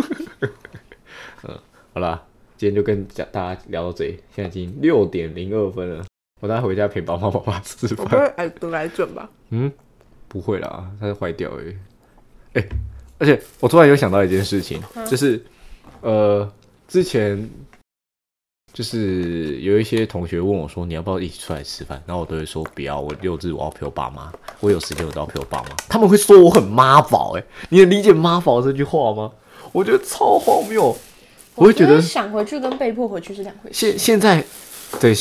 [1.46, 1.58] 嗯，
[1.94, 2.26] 好啦，
[2.56, 6.04] 今天就跟讲大家聊到这里，现在已经六点零二分了，
[6.40, 8.20] 我等下回家陪爸爸妈妈吃我不饭。
[8.20, 9.30] 会癌得癌症吧？
[9.50, 9.72] 嗯，
[10.26, 11.76] 不会啦，它是坏掉而已。
[12.58, 12.68] 哎、
[13.18, 15.42] 而且我突然有想到一件事情，就是
[16.00, 16.50] 呃，
[16.88, 17.48] 之前
[18.72, 22.02] 就是有一些同学问我说，你要不要一起出来吃饭？
[22.06, 25.68] 然后我都会说不要，我六日我要陪我爸妈，我有时间我都要陪我爸妈。
[25.88, 29.32] 他们会说我很妈宝，哎，你能理解妈宝这句话吗？
[29.72, 30.96] 我觉得超荒谬，
[31.54, 33.74] 我会觉得想回去跟被迫回去是两回事。
[33.74, 34.42] 现现在
[35.00, 35.14] 的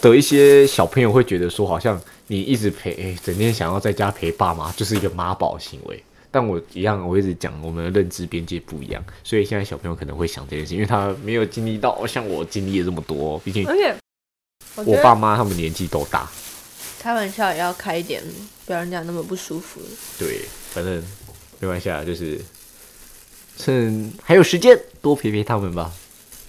[0.00, 6.02] 的一些小朋友会觉得说，好像你一直陪，哎整天想要在家陪爸妈，就是一个妈宝行为。
[6.36, 13.96] 但我一样，我一直讲我们的认知边界不一样，所以现在小朋友可能会想这件事，因为他没有经历到像我经历了这么多，毕竟而且
[14.84, 16.30] 我爸妈他们年纪都大。
[17.00, 18.22] 开玩笑也要开一点，
[18.66, 19.80] 不要人家那么不舒服。
[20.18, 20.42] 对，
[20.72, 21.02] 反正
[21.58, 22.38] 没关系啊，就是
[23.56, 25.90] 趁还有时间多陪陪他们吧。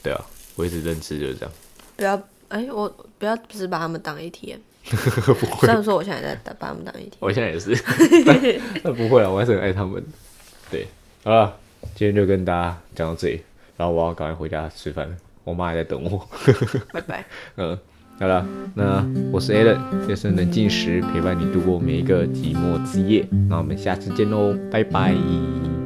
[0.03, 1.51] 对啊，我一直认知就是这样。
[1.95, 4.59] 不要哎，我不要只把他们当 ATM。
[5.25, 7.75] 不会虽，然说我现在在打把他们当 ATM，我现在也是，
[8.25, 8.39] 但
[8.83, 10.03] 但不会啊，我还是很爱他们。
[10.71, 10.87] 对，
[11.23, 11.55] 好了，
[11.95, 13.41] 今天就跟大家讲到这里。
[13.77, 15.07] 然后我要赶快回家吃饭，
[15.43, 16.27] 我妈还在等我。
[16.91, 17.23] 拜拜。
[17.57, 17.77] 嗯，
[18.19, 18.43] 好了，
[18.73, 19.77] 那我是 Allen，
[20.07, 23.27] 这是冷静时陪伴你度过每一个寂寞之夜。
[23.47, 25.76] 那我们下次见喽，拜拜。